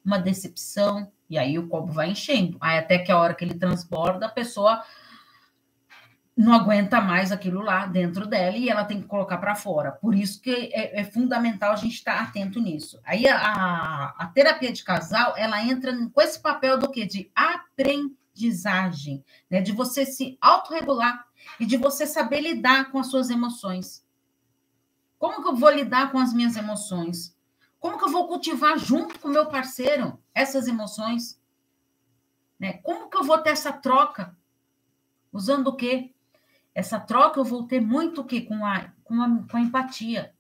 uma 0.04 0.18
decepção, 0.18 1.12
e 1.30 1.38
aí 1.38 1.60
o 1.60 1.68
copo 1.68 1.92
vai 1.92 2.12
enchendo. 2.12 2.58
Aí 2.62 2.78
até 2.78 2.98
que 3.00 3.12
a 3.12 3.18
hora 3.18 3.34
que 3.34 3.44
ele 3.44 3.56
transborda, 3.56 4.26
a 4.26 4.30
pessoa 4.30 4.84
não 6.36 6.54
aguenta 6.54 7.02
mais 7.02 7.32
aquilo 7.32 7.62
lá 7.62 7.86
dentro 7.86 8.26
dela 8.26 8.56
e 8.56 8.70
ela 8.70 8.86
tem 8.86 9.02
que 9.02 9.08
colocar 9.08 9.38
para 9.38 9.54
fora. 9.54 9.92
Por 9.92 10.16
isso 10.16 10.42
que 10.42 10.72
é, 10.74 11.02
é, 11.02 11.04
fundamental 11.04 11.74
a 11.74 11.76
gente 11.76 11.96
estar 11.96 12.22
atento 12.22 12.60
nisso. 12.60 13.00
Aí 13.04 13.28
a, 13.28 13.38
a, 13.38 14.16
a 14.18 14.28
terapia 14.28 14.72
de 14.72 14.84
casal, 14.84 15.36
ela 15.38 15.62
entra 15.64 15.94
com 16.12 16.22
esse 16.22 16.42
papel 16.42 16.80
do 16.80 16.90
quê? 16.90 17.06
De 17.06 17.30
aprendizagem, 17.36 19.24
né? 19.50 19.62
De 19.62 19.74
você 19.74 20.06
se 20.06 20.38
autorregular 20.42 21.26
e 21.60 21.66
de 21.66 21.78
você 21.78 22.06
saber 22.06 22.42
lidar 22.42 22.92
com 22.92 23.00
as 23.00 23.08
suas 23.08 23.30
emoções. 23.30 24.06
Como 25.18 25.42
que 25.42 25.50
eu 25.50 25.56
vou 25.56 25.70
lidar 25.70 26.12
com 26.12 26.18
as 26.18 26.34
minhas 26.34 26.56
emoções? 26.56 27.38
Como 27.80 27.98
que 27.98 28.06
eu 28.06 28.10
vou 28.10 28.28
cultivar 28.28 28.78
junto 28.78 29.20
com 29.20 29.28
o 29.28 29.32
meu 29.32 29.48
parceiro 29.48 30.20
essas 30.34 30.68
emoções? 30.68 31.40
Né? 32.60 32.74
Como 32.74 33.10
que 33.10 33.18
eu 33.18 33.24
vou 33.24 33.38
ter 33.38 33.52
essa 33.52 33.72
troca? 33.72 34.38
Usando 35.32 35.68
o 35.68 35.76
quê? 35.76 36.14
Essa 36.74 37.00
troca 37.00 37.40
eu 37.40 37.44
vou 37.44 37.68
ter 37.68 37.82
muito 37.82 38.22
o 38.22 38.24
quê? 38.24 38.42
Com 38.42 38.66
a, 38.66 38.92
com 39.04 39.22
a, 39.22 39.44
com 39.50 39.58
a 39.58 39.62
empatia, 39.62 40.34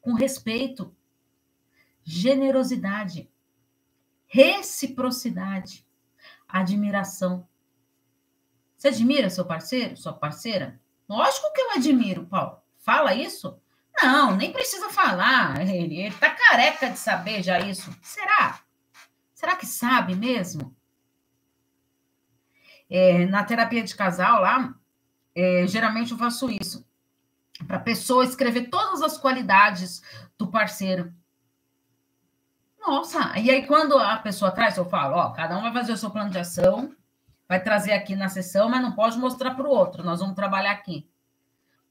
com 0.00 0.12
respeito, 0.14 0.94
generosidade, 2.02 3.30
reciprocidade, 4.26 5.86
admiração. 6.48 7.46
Você 8.86 8.90
admira 8.90 9.28
seu 9.28 9.44
parceiro, 9.44 9.96
sua 9.96 10.12
parceira? 10.12 10.80
Lógico 11.08 11.52
que 11.52 11.60
eu 11.60 11.72
admiro, 11.72 12.24
Paulo. 12.26 12.58
Fala 12.78 13.16
isso? 13.16 13.60
Não, 14.00 14.36
nem 14.36 14.52
precisa 14.52 14.88
falar. 14.90 15.60
Ele 15.60 16.06
está 16.06 16.30
careca 16.30 16.88
de 16.88 16.96
saber 16.96 17.42
já 17.42 17.58
isso. 17.58 17.92
Será? 18.00 18.60
Será 19.34 19.56
que 19.56 19.66
sabe 19.66 20.14
mesmo? 20.14 20.72
É, 22.88 23.26
na 23.26 23.42
terapia 23.42 23.82
de 23.82 23.96
casal 23.96 24.40
lá, 24.40 24.72
é, 25.34 25.66
geralmente 25.66 26.12
eu 26.12 26.18
faço 26.18 26.48
isso. 26.48 26.86
Para 27.66 27.78
a 27.78 27.80
pessoa 27.80 28.24
escrever 28.24 28.68
todas 28.68 29.02
as 29.02 29.18
qualidades 29.18 30.00
do 30.38 30.46
parceiro. 30.46 31.12
Nossa, 32.78 33.36
e 33.36 33.50
aí 33.50 33.66
quando 33.66 33.98
a 33.98 34.16
pessoa 34.18 34.52
traz, 34.52 34.76
eu 34.76 34.84
falo, 34.84 35.16
ó, 35.16 35.30
cada 35.30 35.58
um 35.58 35.62
vai 35.62 35.72
fazer 35.72 35.92
o 35.92 35.96
seu 35.96 36.10
plano 36.10 36.30
de 36.30 36.38
ação, 36.38 36.94
vai 37.48 37.62
trazer 37.62 37.92
aqui 37.92 38.16
na 38.16 38.28
sessão, 38.28 38.68
mas 38.68 38.82
não 38.82 38.92
pode 38.92 39.18
mostrar 39.18 39.54
para 39.54 39.66
o 39.66 39.70
outro. 39.70 40.02
Nós 40.02 40.20
vamos 40.20 40.34
trabalhar 40.34 40.72
aqui. 40.72 41.08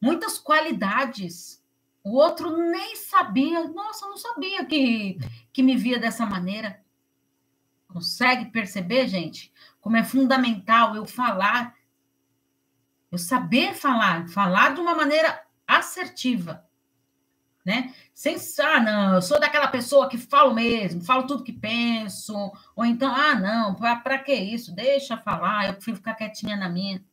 Muitas 0.01 0.37
qualidades. 0.37 1.63
O 2.03 2.17
outro 2.17 2.55
nem 2.57 2.95
sabia. 2.95 3.67
Nossa, 3.67 4.05
não 4.07 4.17
sabia 4.17 4.65
que, 4.65 5.17
que 5.51 5.63
me 5.63 5.75
via 5.75 5.99
dessa 5.99 6.25
maneira. 6.25 6.83
Consegue 7.87 8.51
perceber, 8.51 9.07
gente? 9.07 9.53
Como 9.79 9.95
é 9.95 10.03
fundamental 10.03 10.95
eu 10.95 11.05
falar, 11.05 11.75
eu 13.11 13.17
saber 13.17 13.73
falar, 13.73 14.27
falar 14.27 14.73
de 14.73 14.81
uma 14.81 14.95
maneira 14.95 15.45
assertiva 15.65 16.65
né? 17.65 17.93
Sem, 18.15 18.37
ah, 18.61 18.79
não, 18.79 19.15
eu 19.15 19.21
sou 19.21 19.37
daquela 19.37 19.67
pessoa 19.67 20.07
que 20.07 20.17
falo 20.17 20.53
mesmo, 20.53 21.03
falo 21.03 21.27
tudo 21.27 21.43
que 21.43 21.51
penso, 21.51 22.33
ou 22.73 22.85
então, 22.85 23.13
ah, 23.13 23.35
não, 23.35 23.75
para 23.75 24.17
que 24.19 24.33
isso? 24.33 24.73
Deixa 24.73 25.17
falar, 25.17 25.67
eu 25.67 25.73
prefiro 25.73 25.97
ficar 25.97 26.15
quietinha 26.15 26.55
na 26.55 26.69
minha. 26.69 27.03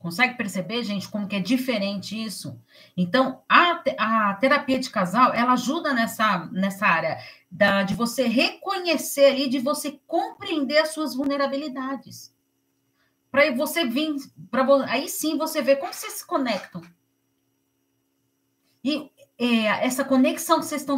Consegue 0.00 0.36
perceber, 0.36 0.82
gente, 0.82 1.08
como 1.08 1.28
que 1.28 1.36
é 1.36 1.40
diferente 1.40 2.20
isso? 2.20 2.60
Então, 2.96 3.44
a, 3.48 3.80
a 3.98 4.34
terapia 4.34 4.80
de 4.80 4.90
casal, 4.90 5.32
ela 5.32 5.52
ajuda 5.52 5.94
nessa, 5.94 6.46
nessa 6.46 6.84
área 6.84 7.18
da, 7.48 7.84
de 7.84 7.94
você 7.94 8.26
reconhecer 8.26 9.26
ali, 9.26 9.48
de 9.48 9.60
você 9.60 10.00
compreender 10.08 10.78
as 10.78 10.88
suas 10.88 11.14
vulnerabilidades. 11.14 12.34
Para 13.30 13.48
você 13.52 13.86
vir, 13.86 14.16
para 14.50 14.66
aí 14.90 15.08
sim 15.08 15.38
você 15.38 15.62
vê 15.62 15.76
como 15.76 15.94
vocês 15.94 16.14
se 16.14 16.26
conectam. 16.26 16.82
E 18.84 19.10
é, 19.38 19.66
essa 19.86 20.04
conexão 20.04 20.60
que 20.60 20.66
vocês, 20.66 20.82
estão 20.82 20.96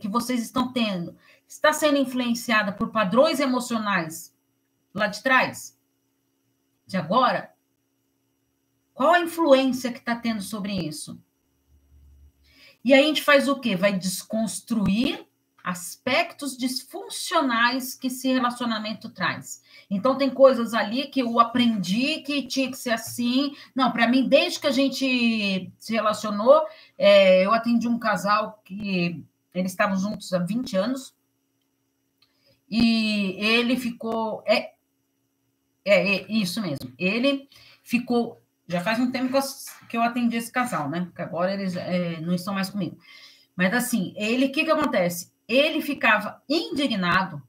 que 0.00 0.08
vocês 0.08 0.42
estão 0.42 0.72
tendo 0.72 1.16
está 1.46 1.72
sendo 1.72 1.98
influenciada 1.98 2.72
por 2.72 2.90
padrões 2.90 3.40
emocionais 3.40 4.34
lá 4.92 5.06
de 5.06 5.22
trás? 5.22 5.78
De 6.86 6.96
agora? 6.96 7.54
Qual 8.92 9.12
a 9.12 9.20
influência 9.20 9.92
que 9.92 9.98
está 9.98 10.14
tendo 10.14 10.42
sobre 10.42 10.72
isso? 10.72 11.20
E 12.84 12.92
aí 12.92 13.02
a 13.02 13.06
gente 13.06 13.22
faz 13.22 13.48
o 13.48 13.58
quê? 13.58 13.74
Vai 13.74 13.98
desconstruir 13.98 15.26
aspectos 15.64 16.58
disfuncionais 16.58 17.94
que 17.94 18.08
esse 18.08 18.30
relacionamento 18.30 19.08
traz. 19.08 19.62
Então, 19.90 20.18
tem 20.18 20.28
coisas 20.28 20.74
ali 20.74 21.06
que 21.06 21.20
eu 21.20 21.40
aprendi 21.40 22.18
que 22.18 22.46
tinha 22.46 22.70
que 22.70 22.76
ser 22.76 22.90
assim. 22.90 23.56
Não, 23.74 23.90
para 23.90 24.06
mim, 24.06 24.28
desde 24.28 24.60
que 24.60 24.66
a 24.66 24.70
gente 24.70 25.72
se 25.78 25.94
relacionou, 25.94 26.62
é, 26.98 27.46
eu 27.46 27.54
atendi 27.54 27.88
um 27.88 27.98
casal 27.98 28.60
que 28.62 29.24
eles 29.54 29.72
estavam 29.72 29.96
juntos 29.96 30.30
há 30.34 30.38
20 30.38 30.76
anos. 30.76 31.14
E 32.68 33.34
ele 33.38 33.76
ficou. 33.76 34.42
É, 34.46 34.72
é, 35.82 36.16
é 36.16 36.32
isso 36.32 36.60
mesmo. 36.60 36.92
Ele 36.98 37.48
ficou. 37.82 38.42
Já 38.68 38.80
faz 38.82 38.98
um 38.98 39.10
tempo 39.10 39.30
que 39.30 39.36
eu, 39.36 39.42
que 39.88 39.96
eu 39.96 40.02
atendi 40.02 40.36
esse 40.36 40.52
casal, 40.52 40.90
né? 40.90 41.04
Porque 41.06 41.22
agora 41.22 41.54
eles 41.54 41.74
é, 41.76 42.20
não 42.20 42.34
estão 42.34 42.52
mais 42.52 42.68
comigo. 42.68 42.98
Mas 43.56 43.72
assim, 43.72 44.12
ele, 44.16 44.46
o 44.46 44.52
que, 44.52 44.64
que 44.64 44.70
acontece? 44.70 45.33
Ele 45.46 45.82
ficava 45.82 46.42
indignado 46.48 47.42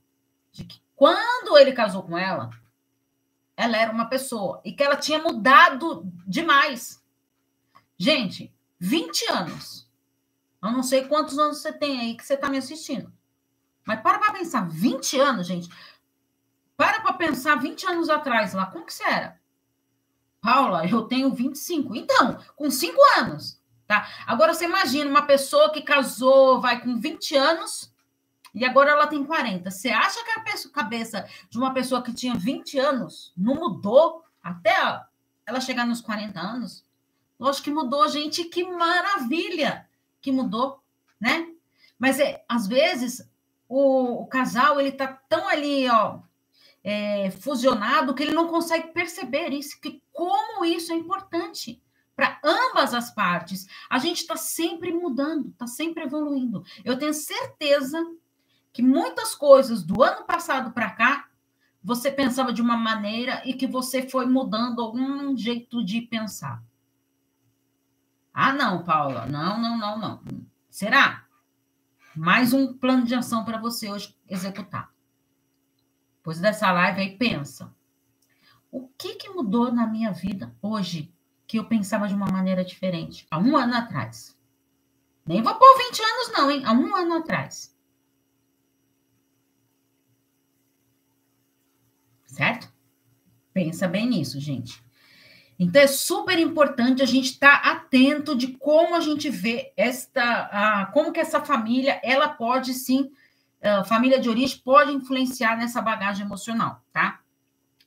de 0.52 0.64
que 0.66 0.82
quando 0.96 1.58
ele 1.58 1.74
casou 1.74 2.04
com 2.04 2.18
ela, 2.18 2.50
ela 3.58 3.78
era 3.78 3.92
uma 3.92 4.06
pessoa 4.06 4.62
e 4.64 4.72
que 4.72 4.84
ela 4.84 4.96
tinha 4.96 5.20
mudado 5.20 6.04
demais. 6.28 7.04
Gente, 7.98 8.54
20 8.80 9.32
anos. 9.32 9.90
Eu 10.62 10.72
não 10.72 10.84
sei 10.84 11.08
quantos 11.08 11.38
anos 11.38 11.58
você 11.58 11.72
tem 11.72 12.00
aí 12.00 12.16
que 12.16 12.26
você 12.26 12.34
está 12.34 12.50
me 12.50 12.58
assistindo. 12.58 13.12
Mas 13.86 14.02
para 14.02 14.18
para 14.18 14.34
pensar, 14.34 14.68
20 14.68 15.20
anos, 15.20 15.48
gente. 15.48 15.70
Para 16.76 17.00
para 17.02 17.14
pensar 17.14 17.56
20 17.56 17.86
anos 17.88 18.10
atrás 18.10 18.54
lá, 18.54 18.66
como 18.66 18.86
que 18.86 18.94
você 18.94 19.04
era? 19.04 19.40
Paula, 20.42 20.86
eu 20.88 21.04
tenho 21.04 21.34
25. 21.34 21.96
Então, 21.96 22.38
com 22.56 22.70
5 22.70 22.98
anos, 23.18 23.55
tá? 23.88 24.08
Agora 24.26 24.54
você 24.54 24.66
imagina 24.66 25.10
uma 25.10 25.24
pessoa 25.24 25.72
que 25.72 25.82
casou, 25.82 26.60
vai 26.60 26.82
com 26.82 27.00
20 27.00 27.36
anos 27.36 27.94
e 28.54 28.64
agora 28.64 28.92
ela 28.92 29.08
tem 29.08 29.24
40. 29.24 29.70
Você 29.70 29.90
acha 29.90 30.24
que 30.24 30.32
a 30.32 30.70
cabeça 30.72 31.28
de 31.50 31.58
uma 31.58 31.74
pessoa 31.74 32.02
que 32.02 32.14
tinha 32.14 32.36
20 32.36 32.80
anos 32.80 33.34
não 33.36 33.56
mudou 33.56 34.24
até 34.42 34.74
ela 35.46 35.60
chegar 35.60 35.86
nos 35.86 36.02
40 36.02 36.40
anos? 36.40 36.86
Lógico 37.40 37.66
que 37.66 37.72
mudou, 37.72 38.08
gente, 38.08 38.46
que 38.46 38.64
maravilha 38.64 39.88
que 40.22 40.32
mudou, 40.32 40.82
né? 41.20 41.50
Mas 42.00 42.20
é, 42.20 42.44
às 42.48 42.66
vezes 42.66 43.30
o, 43.68 44.22
o 44.22 44.28
casal 44.28 44.80
ele 44.80 44.92
tá 44.94 45.08
tão 45.28 45.48
ali, 45.50 45.90
ó, 45.90 46.20
é, 46.84 47.32
fusionado 47.32 48.14
que 48.14 48.24
ele 48.24 48.34
não 48.34 48.48
consegue 48.48 48.88
perceber 48.94 49.50
isso, 49.50 49.80
que 49.82 50.02
como 50.14 50.64
isso 50.64 50.94
é 50.94 50.96
importante 50.96 51.82
para 52.16 52.40
ambas 52.44 52.94
as 52.94 53.14
partes. 53.14 53.68
A 53.90 54.00
gente 54.00 54.22
está 54.22 54.36
sempre 54.36 54.94
mudando, 54.94 55.50
está 55.50 55.68
sempre 55.68 56.04
evoluindo. 56.04 56.64
Eu 56.84 56.98
tenho 56.98 57.14
certeza 57.14 58.02
que 58.72 58.82
muitas 58.82 59.36
coisas 59.36 59.84
do 59.84 60.02
ano 60.02 60.26
passado 60.26 60.72
para 60.72 60.92
cá 60.92 61.30
você 61.84 62.12
pensava 62.12 62.52
de 62.52 62.62
uma 62.62 62.76
maneira 62.76 63.42
e 63.46 63.54
que 63.54 63.68
você 63.68 64.10
foi 64.10 64.26
mudando 64.26 64.82
algum 64.82 65.38
jeito 65.38 65.84
de 65.84 66.02
pensar. 66.02 66.64
Ah, 68.34 68.52
não, 68.52 68.84
Paula, 68.84 69.26
não, 69.28 69.62
não, 69.62 69.78
não, 69.78 70.00
não. 70.00 70.24
Será? 70.70 71.26
Mais 72.16 72.54
um 72.54 72.74
plano 72.74 73.06
de 73.06 73.14
ação 73.14 73.46
para 73.46 73.60
você 73.60 73.90
hoje 73.90 74.18
executar. 74.28 74.92
Depois 76.18 76.40
dessa 76.40 76.72
live 76.72 77.02
aí, 77.02 77.18
pensa. 77.18 77.74
O 78.72 78.88
que, 78.98 79.16
que 79.16 79.30
mudou 79.30 79.72
na 79.72 79.86
minha 79.86 80.12
vida 80.12 80.54
hoje 80.62 81.15
que 81.48 81.58
eu 81.58 81.66
pensava 81.66 82.08
de 82.08 82.14
uma 82.14 82.28
maneira 82.28 82.64
diferente? 82.64 83.28
Há 83.30 83.38
um 83.38 83.56
ano 83.56 83.76
atrás. 83.76 84.36
Nem 85.26 85.42
vou 85.42 85.56
pôr 85.56 85.78
20 85.90 86.02
anos, 86.02 86.32
não, 86.34 86.52
hein? 86.52 86.64
Há 86.66 86.74
um 86.74 86.96
ano 86.96 87.16
atrás. 87.16 87.76
certo? 92.36 92.70
Pensa 93.54 93.88
bem 93.88 94.08
nisso, 94.08 94.40
gente. 94.40 94.84
Então 95.58 95.82
é 95.82 95.88
super 95.88 96.38
importante 96.38 97.02
a 97.02 97.06
gente 97.06 97.32
estar 97.32 97.62
tá 97.62 97.72
atento 97.72 98.36
de 98.36 98.50
como 98.58 98.94
a 98.94 99.00
gente 99.00 99.30
vê 99.30 99.72
esta, 99.78 100.22
a, 100.52 100.86
como 100.88 101.14
que 101.14 101.20
essa 101.20 101.40
família, 101.40 102.00
ela 102.04 102.28
pode 102.28 102.74
sim, 102.74 103.10
família 103.88 104.20
de 104.20 104.30
origem 104.30 104.60
pode 104.64 104.92
influenciar 104.92 105.58
nessa 105.58 105.82
bagagem 105.82 106.26
emocional, 106.26 106.84
tá? 106.92 107.22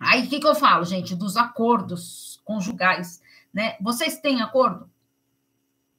Aí 0.00 0.24
o 0.24 0.28
que, 0.28 0.40
que 0.40 0.46
eu 0.46 0.54
falo, 0.54 0.84
gente, 0.84 1.14
dos 1.14 1.36
acordos 1.36 2.40
conjugais, 2.44 3.20
né? 3.52 3.76
Vocês 3.80 4.18
têm 4.18 4.40
acordo? 4.40 4.90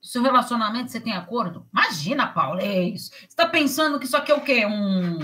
Seu 0.01 0.21
relacionamento, 0.21 0.91
você 0.91 0.99
tem 0.99 1.13
acordo? 1.13 1.67
Imagina, 1.73 2.27
Paulo, 2.27 2.59
é 2.61 2.83
isso. 2.83 3.11
Você 3.11 3.25
está 3.25 3.47
pensando 3.47 3.99
que 3.99 4.05
isso 4.05 4.15
aqui 4.15 4.31
é 4.31 4.35
o 4.35 4.41
quê? 4.41 4.65
Um, 4.65 5.19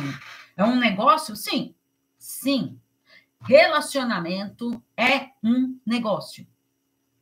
é 0.58 0.64
um 0.64 0.76
negócio? 0.76 1.36
Sim, 1.36 1.74
sim. 2.18 2.80
Relacionamento 3.42 4.84
é 4.98 5.32
um 5.44 5.80
negócio. 5.86 6.46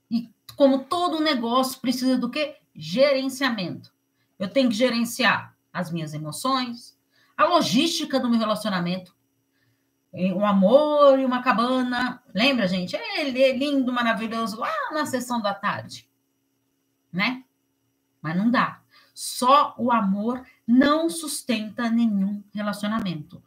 E 0.10 0.30
como 0.56 0.86
todo 0.86 1.20
negócio 1.20 1.80
precisa 1.80 2.18
do 2.18 2.30
quê? 2.30 2.58
Gerenciamento. 2.76 3.94
Eu 4.40 4.48
tenho 4.48 4.70
que 4.70 4.76
gerenciar 4.76 5.56
as 5.72 5.92
minhas 5.92 6.14
emoções, 6.14 6.98
a 7.36 7.46
logística 7.46 8.20
do 8.20 8.30
meu 8.30 8.40
relacionamento, 8.40 9.16
um 10.14 10.46
amor 10.46 11.20
e 11.20 11.26
uma 11.26 11.42
cabana. 11.42 12.22
Lembra, 12.34 12.68
gente? 12.68 12.96
Ele 12.96 13.42
é 13.42 13.56
lindo, 13.56 13.92
maravilhoso 13.92 14.60
lá 14.60 14.72
na 14.92 15.06
sessão 15.06 15.42
da 15.42 15.54
tarde. 15.54 16.08
Né? 17.12 17.44
Mas 18.22 18.36
não 18.38 18.50
dá. 18.50 18.80
Só 19.14 19.76
o 19.78 19.92
amor 19.92 20.46
não 20.68 21.10
sustenta 21.10 21.90
nenhum 21.90 22.44
relacionamento 22.54 23.42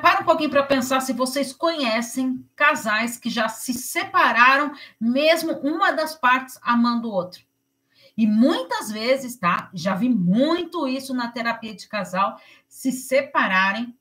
para 0.00 0.20
um 0.20 0.24
pouquinho 0.24 0.50
para 0.50 0.62
pensar 0.62 1.00
se 1.00 1.12
vocês 1.12 1.52
conhecem 1.52 2.46
casais 2.54 3.18
que 3.18 3.28
já 3.28 3.48
se 3.48 3.74
separaram, 3.74 4.72
mesmo 5.00 5.52
uma 5.58 5.90
das 5.92 6.14
partes 6.14 6.58
amando 6.62 7.08
o 7.08 7.12
outro. 7.12 7.42
E 8.16 8.26
muitas 8.26 8.90
vezes, 8.90 9.36
tá? 9.36 9.70
Já 9.72 9.94
vi 9.94 10.08
muito 10.08 10.86
isso 10.86 11.14
na 11.14 11.28
terapia 11.28 11.74
de 11.74 11.88
casal, 11.88 12.38
se 12.68 12.92
separarem, 12.92 13.96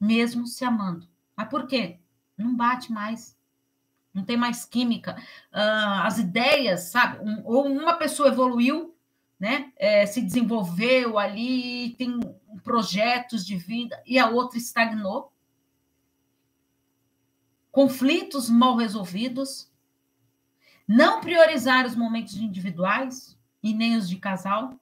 mesmo 0.00 0.46
se 0.46 0.64
amando. 0.64 1.06
Mas 1.36 1.48
por 1.48 1.66
quê? 1.66 1.98
Não 2.36 2.56
bate 2.56 2.92
mais. 2.92 3.36
Não 4.12 4.24
tem 4.24 4.36
mais 4.36 4.64
química. 4.64 5.16
Uh, 5.52 6.02
as 6.02 6.18
ideias, 6.18 6.84
sabe? 6.90 7.18
Um, 7.22 7.42
ou 7.44 7.66
uma 7.66 7.94
pessoa 7.94 8.28
evoluiu 8.28 8.96
né? 9.38 9.72
É, 9.76 10.06
se 10.06 10.22
desenvolveu 10.22 11.18
ali, 11.18 11.94
tem 11.98 12.18
projetos 12.64 13.44
de 13.44 13.56
vida, 13.56 14.02
e 14.06 14.18
a 14.18 14.28
outra 14.28 14.58
estagnou. 14.58 15.32
Conflitos 17.70 18.48
mal 18.48 18.76
resolvidos, 18.76 19.70
não 20.88 21.20
priorizar 21.20 21.84
os 21.84 21.94
momentos 21.94 22.36
individuais 22.36 23.38
e 23.62 23.74
nem 23.74 23.96
os 23.96 24.08
de 24.08 24.16
casal. 24.16 24.80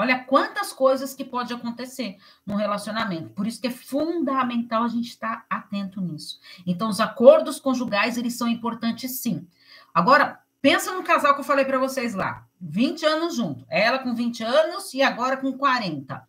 Olha 0.00 0.22
quantas 0.22 0.72
coisas 0.72 1.12
que 1.12 1.24
pode 1.24 1.52
acontecer 1.52 2.18
no 2.46 2.54
relacionamento. 2.54 3.30
Por 3.30 3.48
isso 3.48 3.60
que 3.60 3.66
é 3.66 3.70
fundamental 3.72 4.84
a 4.84 4.88
gente 4.88 5.08
estar 5.08 5.44
atento 5.50 6.00
nisso. 6.00 6.38
Então, 6.64 6.88
os 6.88 7.00
acordos 7.00 7.58
conjugais, 7.58 8.16
eles 8.16 8.38
são 8.38 8.46
importantes 8.46 9.18
sim. 9.18 9.44
Agora, 9.92 10.40
pensa 10.62 10.94
no 10.94 11.02
casal 11.02 11.34
que 11.34 11.40
eu 11.40 11.44
falei 11.44 11.64
para 11.64 11.80
vocês 11.80 12.14
lá. 12.14 12.46
20 12.60 13.04
anos 13.06 13.34
junto. 13.34 13.66
Ela 13.68 13.98
com 13.98 14.14
20 14.14 14.44
anos 14.44 14.94
e 14.94 15.02
agora 15.02 15.36
com 15.36 15.52
40. 15.58 16.28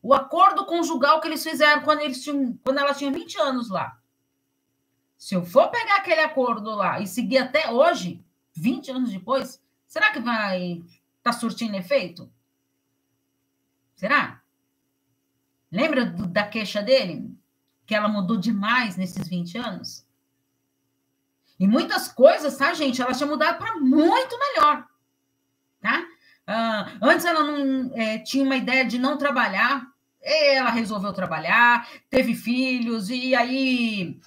O 0.00 0.14
acordo 0.14 0.64
conjugal 0.64 1.20
que 1.20 1.26
eles 1.26 1.42
fizeram 1.42 1.82
quando, 1.82 2.02
eles 2.02 2.22
tinham, 2.22 2.56
quando 2.64 2.78
ela 2.78 2.94
tinha 2.94 3.10
20 3.10 3.36
anos 3.40 3.68
lá. 3.68 3.98
Se 5.16 5.34
eu 5.34 5.44
for 5.44 5.72
pegar 5.72 5.96
aquele 5.96 6.20
acordo 6.20 6.72
lá 6.72 7.00
e 7.00 7.06
seguir 7.08 7.38
até 7.38 7.68
hoje, 7.68 8.24
20 8.54 8.92
anos 8.92 9.10
depois, 9.10 9.60
será 9.88 10.12
que 10.12 10.20
vai 10.20 10.74
estar 10.74 10.84
tá 11.20 11.32
surtindo 11.32 11.76
efeito? 11.76 12.30
Será? 13.98 14.40
Lembra 15.70 16.06
do, 16.06 16.26
da 16.26 16.44
queixa 16.44 16.80
dele? 16.80 17.30
Que 17.84 17.94
ela 17.94 18.08
mudou 18.08 18.38
demais 18.38 18.96
nesses 18.96 19.28
20 19.28 19.58
anos? 19.58 20.06
E 21.60 21.68
muitas 21.68 22.08
coisas, 22.08 22.56
tá, 22.56 22.72
gente? 22.72 23.02
Ela 23.02 23.12
tinha 23.12 23.28
mudado 23.28 23.58
para 23.58 23.76
muito 23.76 24.38
melhor 24.38 24.88
tá? 25.80 26.00
Uh, 26.48 26.98
antes 27.02 27.26
ela 27.26 27.42
não 27.42 27.90
é, 27.94 28.18
tinha 28.18 28.44
uma 28.44 28.56
ideia 28.56 28.84
de 28.84 28.98
não 28.98 29.18
trabalhar, 29.18 29.86
ela 30.22 30.70
resolveu 30.70 31.12
trabalhar, 31.12 31.88
teve 32.10 32.34
filhos, 32.34 33.10
e 33.10 33.34
aí 33.34 34.18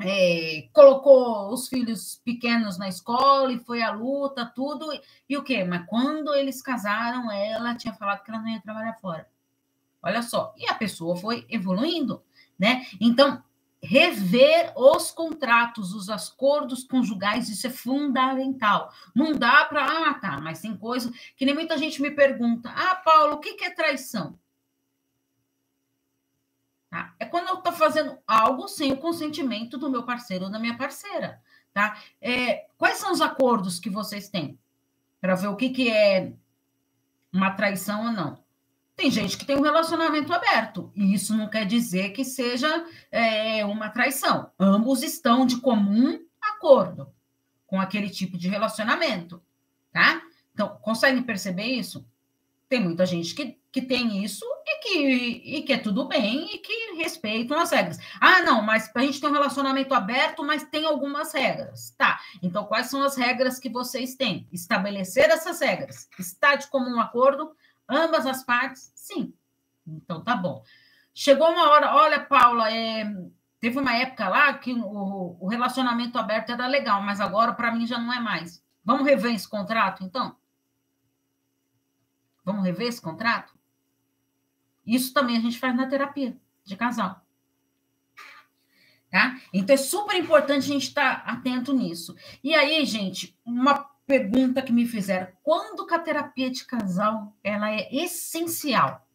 é, 0.00 0.68
colocou 0.72 1.52
os 1.52 1.68
filhos 1.68 2.20
pequenos 2.24 2.78
na 2.78 2.88
escola 2.88 3.52
e 3.52 3.58
foi 3.58 3.82
à 3.82 3.90
luta, 3.90 4.46
tudo. 4.46 4.86
E, 5.28 5.36
o 5.36 5.42
quê? 5.42 5.64
Mas 5.64 5.86
quando 5.86 6.34
eles 6.34 6.62
casaram, 6.62 7.30
ela 7.30 7.74
tinha 7.74 7.92
falado 7.94 8.22
que 8.22 8.30
ela 8.30 8.40
não 8.40 8.48
ia 8.48 8.60
trabalhar 8.60 8.94
fora. 8.94 9.28
Olha 10.00 10.22
só, 10.22 10.54
e 10.56 10.68
a 10.68 10.74
pessoa 10.74 11.16
foi 11.16 11.44
evoluindo, 11.50 12.22
né? 12.56 12.86
Então, 13.00 13.42
rever 13.82 14.72
os 14.76 15.10
contratos, 15.10 15.92
os 15.92 16.08
acordos 16.08 16.84
conjugais, 16.84 17.48
isso 17.48 17.66
é 17.66 17.70
fundamental. 17.70 18.92
Não 19.14 19.32
dá 19.32 19.64
para, 19.64 19.84
ah, 19.84 20.14
tá, 20.14 20.40
mas 20.40 20.60
tem 20.60 20.76
coisa 20.76 21.12
que 21.36 21.44
nem 21.44 21.54
muita 21.54 21.76
gente 21.76 22.00
me 22.00 22.12
pergunta: 22.12 22.70
ah, 22.70 22.94
Paulo, 22.96 23.34
o 23.34 23.40
que 23.40 23.64
é 23.64 23.70
traição? 23.70 24.38
Tá? 26.90 27.14
É 27.18 27.26
quando 27.26 27.48
eu 27.48 27.56
estou 27.56 27.72
fazendo 27.72 28.18
algo 28.26 28.66
sem 28.66 28.92
o 28.92 28.98
consentimento 28.98 29.76
do 29.76 29.90
meu 29.90 30.04
parceiro 30.04 30.46
ou 30.46 30.50
da 30.50 30.58
minha 30.58 30.76
parceira. 30.76 31.40
Tá? 31.72 31.98
É, 32.20 32.66
quais 32.78 32.98
são 32.98 33.12
os 33.12 33.20
acordos 33.20 33.78
que 33.78 33.90
vocês 33.90 34.28
têm 34.28 34.58
para 35.20 35.34
ver 35.34 35.48
o 35.48 35.56
que, 35.56 35.70
que 35.70 35.90
é 35.90 36.32
uma 37.32 37.50
traição 37.50 38.06
ou 38.06 38.12
não? 38.12 38.42
Tem 38.96 39.10
gente 39.10 39.38
que 39.38 39.44
tem 39.44 39.56
um 39.56 39.62
relacionamento 39.62 40.32
aberto, 40.32 40.90
e 40.92 41.14
isso 41.14 41.36
não 41.36 41.48
quer 41.48 41.64
dizer 41.64 42.10
que 42.10 42.24
seja 42.24 42.84
é, 43.12 43.64
uma 43.64 43.90
traição. 43.90 44.50
Ambos 44.58 45.04
estão 45.04 45.46
de 45.46 45.60
comum 45.60 46.18
acordo 46.42 47.08
com 47.64 47.80
aquele 47.80 48.10
tipo 48.10 48.36
de 48.36 48.48
relacionamento, 48.48 49.40
tá? 49.92 50.20
Então, 50.52 50.76
consegue 50.82 51.22
perceber 51.22 51.66
isso? 51.66 52.04
Tem 52.68 52.80
muita 52.80 53.06
gente 53.06 53.34
que, 53.34 53.57
que 53.70 53.82
tem 53.82 54.24
isso 54.24 54.44
e 54.66 54.80
que, 54.80 54.98
e 55.58 55.62
que 55.62 55.72
é 55.74 55.78
tudo 55.78 56.08
bem 56.08 56.54
e 56.54 56.58
que 56.58 56.94
respeitam 56.96 57.58
as 57.58 57.70
regras. 57.70 57.98
Ah, 58.20 58.40
não, 58.42 58.62
mas 58.62 58.90
a 58.94 59.00
gente 59.00 59.20
tem 59.20 59.28
um 59.28 59.32
relacionamento 59.32 59.94
aberto, 59.94 60.44
mas 60.44 60.64
tem 60.64 60.86
algumas 60.86 61.32
regras. 61.32 61.94
Tá, 61.96 62.18
então 62.42 62.64
quais 62.64 62.88
são 62.88 63.02
as 63.02 63.16
regras 63.16 63.58
que 63.58 63.68
vocês 63.68 64.14
têm? 64.14 64.48
Estabelecer 64.52 65.30
essas 65.30 65.60
regras. 65.60 66.08
Está 66.18 66.54
de 66.56 66.66
comum 66.68 66.98
acordo 66.98 67.54
Ambas 67.88 68.26
as 68.26 68.44
partes? 68.44 68.92
Sim. 68.94 69.32
Então, 69.86 70.22
tá 70.22 70.36
bom. 70.36 70.62
Chegou 71.14 71.48
uma 71.48 71.70
hora, 71.70 71.94
olha, 71.94 72.20
Paula, 72.20 72.70
é, 72.70 73.04
teve 73.58 73.78
uma 73.78 73.96
época 73.96 74.28
lá 74.28 74.52
que 74.54 74.72
o, 74.72 75.36
o 75.40 75.48
relacionamento 75.48 76.18
aberto 76.18 76.50
era 76.50 76.66
legal, 76.66 77.02
mas 77.02 77.20
agora 77.20 77.54
para 77.54 77.72
mim 77.74 77.86
já 77.86 77.98
não 77.98 78.12
é 78.12 78.20
mais. 78.20 78.62
Vamos 78.84 79.06
rever 79.06 79.34
esse 79.34 79.48
contrato, 79.48 80.04
então? 80.04 80.36
Vamos 82.44 82.64
rever 82.64 82.88
esse 82.88 83.00
contrato? 83.00 83.57
Isso 84.88 85.12
também 85.12 85.36
a 85.36 85.40
gente 85.40 85.58
faz 85.58 85.76
na 85.76 85.86
terapia 85.86 86.34
de 86.64 86.74
casal. 86.74 87.22
Tá? 89.10 89.38
Então 89.52 89.74
é 89.74 89.76
super 89.76 90.16
importante 90.16 90.64
a 90.64 90.72
gente 90.72 90.88
estar 90.88 91.24
tá 91.24 91.32
atento 91.32 91.72
nisso. 91.72 92.16
E 92.42 92.54
aí, 92.54 92.84
gente, 92.84 93.38
uma 93.44 93.74
pergunta 94.06 94.62
que 94.62 94.72
me 94.72 94.86
fizeram: 94.86 95.28
quando 95.42 95.86
que 95.86 95.94
a 95.94 95.98
terapia 95.98 96.50
de 96.50 96.64
casal 96.64 97.36
ela 97.44 97.70
é 97.70 97.94
essencial? 97.94 99.06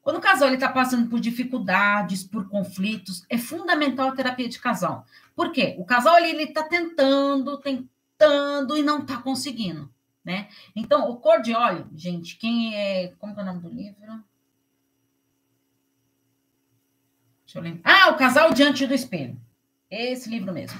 Quando 0.00 0.16
o 0.16 0.22
casal 0.22 0.52
está 0.54 0.70
passando 0.70 1.10
por 1.10 1.20
dificuldades, 1.20 2.24
por 2.24 2.48
conflitos, 2.48 3.26
é 3.28 3.36
fundamental 3.36 4.08
a 4.08 4.16
terapia 4.16 4.48
de 4.48 4.58
casal. 4.58 5.04
Por 5.36 5.52
quê? 5.52 5.76
O 5.78 5.84
casal 5.84 6.18
ele 6.18 6.44
está 6.44 6.62
tentando, 6.62 7.58
tentando 7.58 8.74
e 8.74 8.82
não 8.82 9.00
está 9.00 9.18
conseguindo, 9.18 9.92
né? 10.24 10.48
Então, 10.74 11.08
o 11.10 11.16
cor 11.16 11.40
de 11.40 11.54
óleo, 11.54 11.88
gente, 11.94 12.36
quem 12.36 12.74
é. 12.74 13.08
Como 13.18 13.38
é 13.38 13.42
o 13.42 13.46
nome 13.46 13.60
do 13.60 13.68
livro? 13.68 14.24
Deixa 17.44 17.58
eu 17.58 17.62
lembrar. 17.62 17.82
Ah, 17.84 18.10
O 18.10 18.16
Casal 18.16 18.52
Diante 18.52 18.86
do 18.86 18.94
Espelho. 18.94 19.40
Esse 19.90 20.28
livro 20.28 20.52
mesmo. 20.52 20.78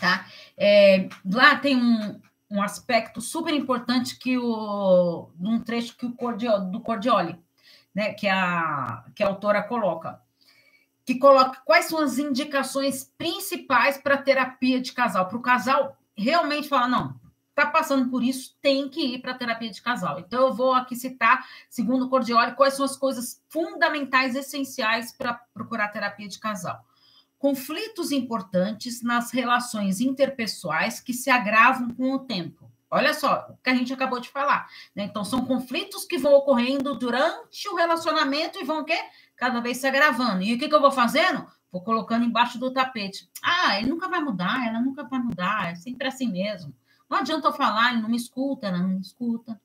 Tá? 0.00 0.26
É, 0.56 1.08
lá 1.24 1.56
tem 1.56 1.76
um, 1.76 2.20
um 2.50 2.62
aspecto 2.62 3.20
super 3.20 3.54
importante 3.54 4.18
que 4.18 4.36
o. 4.36 5.30
um 5.38 5.60
trecho 5.60 5.96
que 5.96 6.06
o 6.06 6.12
Cordioli, 6.12 6.70
do 6.72 6.80
Cordioli 6.80 7.38
né, 7.94 8.12
que 8.12 8.26
a, 8.26 9.04
que 9.14 9.22
a 9.22 9.28
autora 9.28 9.62
coloca, 9.62 10.20
que 11.06 11.14
coloca 11.16 11.60
quais 11.64 11.86
são 11.86 12.00
as 12.00 12.18
indicações 12.18 13.04
principais 13.16 13.96
para 13.96 14.18
terapia 14.18 14.80
de 14.80 14.92
casal, 14.92 15.28
para 15.28 15.36
o 15.38 15.42
casal 15.42 15.96
realmente 16.16 16.68
falar, 16.68 16.88
não, 16.88 17.14
está 17.54 17.66
passando 17.66 18.10
por 18.10 18.22
isso, 18.22 18.56
tem 18.60 18.88
que 18.88 19.14
ir 19.14 19.20
para 19.20 19.32
terapia 19.32 19.70
de 19.70 19.80
casal. 19.80 20.18
Então, 20.18 20.48
eu 20.48 20.52
vou 20.52 20.74
aqui 20.74 20.96
citar, 20.96 21.46
segundo 21.70 22.06
o 22.06 22.08
Cordioli, 22.10 22.56
quais 22.56 22.74
são 22.74 22.84
as 22.84 22.96
coisas 22.96 23.40
fundamentais, 23.48 24.34
essenciais 24.34 25.12
para 25.16 25.34
procurar 25.54 25.88
terapia 25.88 26.28
de 26.28 26.38
casal. 26.40 26.84
Conflitos 27.38 28.10
importantes 28.10 29.02
nas 29.02 29.30
relações 29.30 30.00
interpessoais 30.00 31.00
que 31.00 31.12
se 31.12 31.30
agravam 31.30 31.88
com 31.90 32.12
o 32.12 32.18
tempo. 32.18 32.68
Olha 32.90 33.14
só 33.14 33.46
o 33.50 33.56
que 33.62 33.70
a 33.70 33.74
gente 33.74 33.92
acabou 33.92 34.18
de 34.18 34.28
falar. 34.28 34.68
Né? 34.94 35.04
Então, 35.04 35.24
são 35.24 35.44
conflitos 35.44 36.04
que 36.04 36.18
vão 36.18 36.34
ocorrendo 36.34 36.94
durante 36.96 37.68
o 37.68 37.76
relacionamento 37.76 38.58
e 38.58 38.64
vão 38.64 38.80
o 38.80 38.84
quê? 38.84 38.98
Cada 39.36 39.60
vez 39.60 39.76
se 39.78 39.86
agravando. 39.86 40.42
E 40.42 40.54
o 40.54 40.58
que, 40.58 40.68
que 40.68 40.74
eu 40.74 40.80
vou 40.80 40.92
fazendo? 40.92 41.46
Vou 41.70 41.82
colocando 41.82 42.24
embaixo 42.24 42.58
do 42.58 42.72
tapete. 42.72 43.28
Ah, 43.42 43.78
ele 43.78 43.90
nunca 43.90 44.08
vai 44.08 44.20
mudar, 44.20 44.66
ela 44.66 44.80
nunca 44.80 45.04
vai 45.04 45.18
mudar, 45.18 45.70
é 45.70 45.74
sempre 45.74 46.06
assim 46.06 46.30
mesmo. 46.30 46.72
Não 47.14 47.20
adianta 47.20 47.46
eu 47.46 47.52
falar, 47.52 47.92
ele 47.92 48.02
não 48.02 48.08
me 48.08 48.16
escuta, 48.16 48.66
ela 48.66 48.78
não 48.78 48.88
me 48.88 49.00
escuta. 49.00 49.60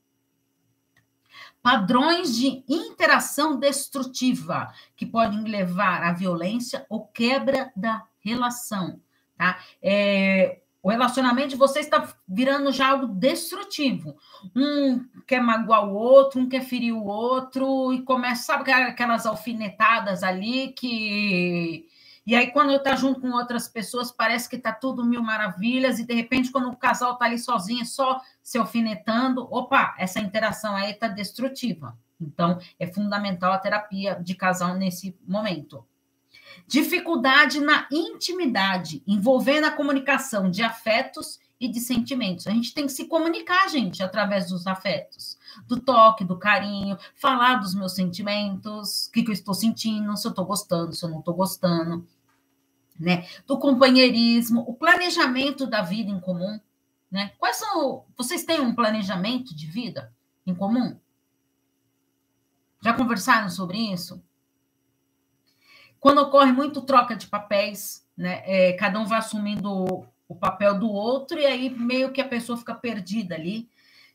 Padrões 1.64 2.36
de 2.36 2.64
interação 2.70 3.58
destrutiva 3.58 4.72
que 4.96 5.04
podem 5.04 5.46
levar 5.46 6.04
à 6.04 6.14
violência 6.14 6.86
ou 6.88 7.08
quebra 7.08 7.72
da 7.76 8.06
relação. 8.20 9.02
Tá? 9.36 9.58
É, 9.82 10.60
o 10.84 10.92
relacionamento 10.92 11.50
de 11.50 11.56
vocês 11.56 11.86
está 11.86 12.08
virando 12.28 12.72
já 12.72 12.90
algo 12.90 13.08
destrutivo. 13.08 14.16
Um 14.56 15.04
quer 15.26 15.42
magoar 15.42 15.90
o 15.90 15.96
outro, 15.96 16.40
um 16.40 16.48
quer 16.48 16.62
ferir 16.62 16.94
o 16.94 17.04
outro, 17.04 17.92
e 17.92 18.04
começa, 18.04 18.44
sabe 18.44 18.72
aquelas 18.72 19.26
alfinetadas 19.26 20.22
ali 20.22 20.72
que. 20.74 21.88
E 22.30 22.36
aí, 22.36 22.52
quando 22.52 22.72
está 22.74 22.96
junto 22.96 23.20
com 23.20 23.32
outras 23.32 23.68
pessoas, 23.68 24.12
parece 24.12 24.48
que 24.48 24.56
está 24.56 24.72
tudo 24.72 25.04
mil 25.04 25.24
maravilhas, 25.24 25.98
e 25.98 26.06
de 26.06 26.14
repente, 26.14 26.52
quando 26.52 26.70
o 26.70 26.76
casal 26.76 27.14
está 27.14 27.26
ali 27.26 27.40
sozinho, 27.40 27.84
só 27.84 28.22
se 28.40 28.56
alfinetando, 28.56 29.48
opa, 29.50 29.96
essa 29.98 30.20
interação 30.20 30.76
aí 30.76 30.92
está 30.92 31.08
destrutiva. 31.08 31.98
Então, 32.22 32.60
é 32.78 32.86
fundamental 32.86 33.52
a 33.52 33.58
terapia 33.58 34.14
de 34.14 34.36
casal 34.36 34.76
nesse 34.76 35.18
momento. 35.28 35.84
Dificuldade 36.68 37.60
na 37.60 37.88
intimidade, 37.92 39.02
envolvendo 39.08 39.66
a 39.66 39.72
comunicação 39.72 40.52
de 40.52 40.62
afetos 40.62 41.40
e 41.60 41.68
de 41.68 41.80
sentimentos. 41.80 42.46
A 42.46 42.52
gente 42.52 42.76
tem 42.76 42.86
que 42.86 42.92
se 42.92 43.06
comunicar, 43.08 43.68
gente, 43.70 44.04
através 44.04 44.50
dos 44.50 44.68
afetos, 44.68 45.36
do 45.68 45.80
toque, 45.80 46.24
do 46.24 46.38
carinho, 46.38 46.96
falar 47.16 47.56
dos 47.56 47.74
meus 47.74 47.96
sentimentos, 47.96 49.08
o 49.08 49.12
que, 49.12 49.24
que 49.24 49.30
eu 49.30 49.34
estou 49.34 49.56
sentindo, 49.56 50.16
se 50.16 50.28
eu 50.28 50.30
estou 50.30 50.46
gostando, 50.46 50.94
se 50.94 51.04
eu 51.04 51.10
não 51.10 51.20
estou 51.20 51.34
gostando, 51.34 52.08
né? 53.00 53.28
Do 53.48 53.58
companheirismo, 53.58 54.62
o 54.68 54.74
planejamento 54.74 55.66
da 55.66 55.82
vida 55.82 56.12
em 56.12 56.20
comum, 56.20 56.60
né? 57.10 57.32
Quais 57.40 57.56
são. 57.56 58.06
Vocês 58.18 58.44
têm 58.44 58.60
um 58.60 58.76
planejamento 58.76 59.56
de 59.56 59.66
vida 59.66 60.14
em 60.46 60.54
comum? 60.54 61.00
Já 62.82 62.94
conversaram 62.94 63.50
sobre 63.50 63.78
isso? 63.78 64.22
Quando 66.00 66.20
ocorre 66.22 66.52
muito 66.52 66.82
troca 66.82 67.16
de 67.16 67.28
papéis, 67.28 68.08
né, 68.16 68.42
é, 68.46 68.74
cada 68.74 69.00
um 69.00 69.06
vai 69.06 69.20
assumindo 69.20 70.08
o, 70.28 70.36
papel 70.36 70.80
do 70.80 70.90
outro, 70.90 71.38
e 71.38 71.46
aí 71.46 71.70
meio 71.70 72.12
que 72.12 72.22
a 72.22 72.28
pessoa 72.28 72.58
fica 72.58 72.74
perdida 72.74 73.36
ali. 73.36 73.70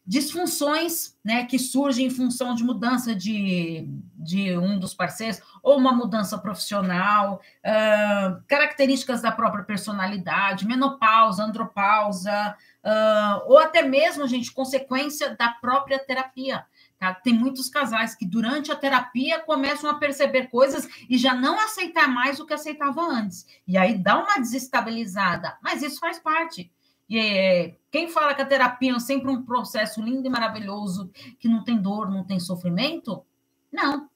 Disfunções 0.07 1.17
né, 1.25 1.47
que 1.47 1.59
surgem 1.59 2.07
em 2.07 2.11
função 2.11 2.55
de 2.55 2.63
mudança 2.63 3.15
de, 3.15 3.89
de 4.15 4.57
um 4.59 4.79
dos 4.79 4.93
parceiros, 4.93 5.41
ou 5.63 5.79
uma 5.79 5.93
mudança 5.93 6.37
profissional, 6.37 7.41
uh, 7.65 8.43
características 8.47 9.23
da 9.23 9.33
própria 9.33 9.65
personalidade, 9.65 10.67
menopausa, 10.67 11.43
andropausa, 11.43 12.55
uh, 12.85 13.51
ou 13.51 13.59
até 13.59 13.83
mesmo, 13.83 14.29
gente, 14.29 14.53
consequência 14.53 15.35
da 15.35 15.49
própria 15.49 15.99
terapia. 15.99 16.67
Tá? 16.99 17.15
Tem 17.15 17.33
muitos 17.33 17.71
casais 17.71 18.15
que 18.15 18.27
durante 18.27 18.71
a 18.71 18.77
terapia 18.77 19.41
começam 19.41 19.89
a 19.89 19.95
perceber 19.95 20.49
coisas 20.49 20.87
e 21.09 21.17
já 21.17 21.35
não 21.35 21.59
aceitar 21.59 22.09
mais 22.09 22.39
o 22.39 22.47
que 22.47 22.53
aceitava 22.53 23.01
antes. 23.03 23.47
E 23.67 23.79
aí 23.79 23.97
dá 23.97 24.19
uma 24.23 24.39
desestabilizada, 24.39 25.57
mas 25.63 25.83
isso 25.83 25.99
faz 25.99 26.19
parte. 26.19 26.71
E 27.09 27.19
é, 27.19 27.77
quem 27.91 28.09
fala 28.09 28.35
que 28.35 28.43
a 28.43 28.47
terapia 28.47 28.95
é 28.95 28.99
sempre 28.99 29.31
um 29.31 29.43
processo 29.43 30.03
lindo 30.03 30.27
e 30.27 30.31
maravilhoso, 30.31 31.11
que 31.39 31.49
não 31.49 31.63
tem 31.63 31.77
dor, 31.81 32.11
não 32.11 32.25
tem 32.25 32.41
sofrimento, 32.41 33.25
não. 33.73 34.09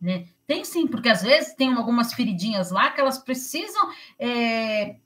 Né? 0.00 0.28
Tem 0.46 0.64
sim, 0.64 0.86
porque 0.86 1.08
às 1.08 1.22
vezes 1.22 1.54
tem 1.54 1.72
algumas 1.72 2.12
feridinhas 2.12 2.70
lá 2.70 2.90
que 2.90 3.00
elas 3.00 3.18
precisam 3.18 3.90
é, 4.18 4.96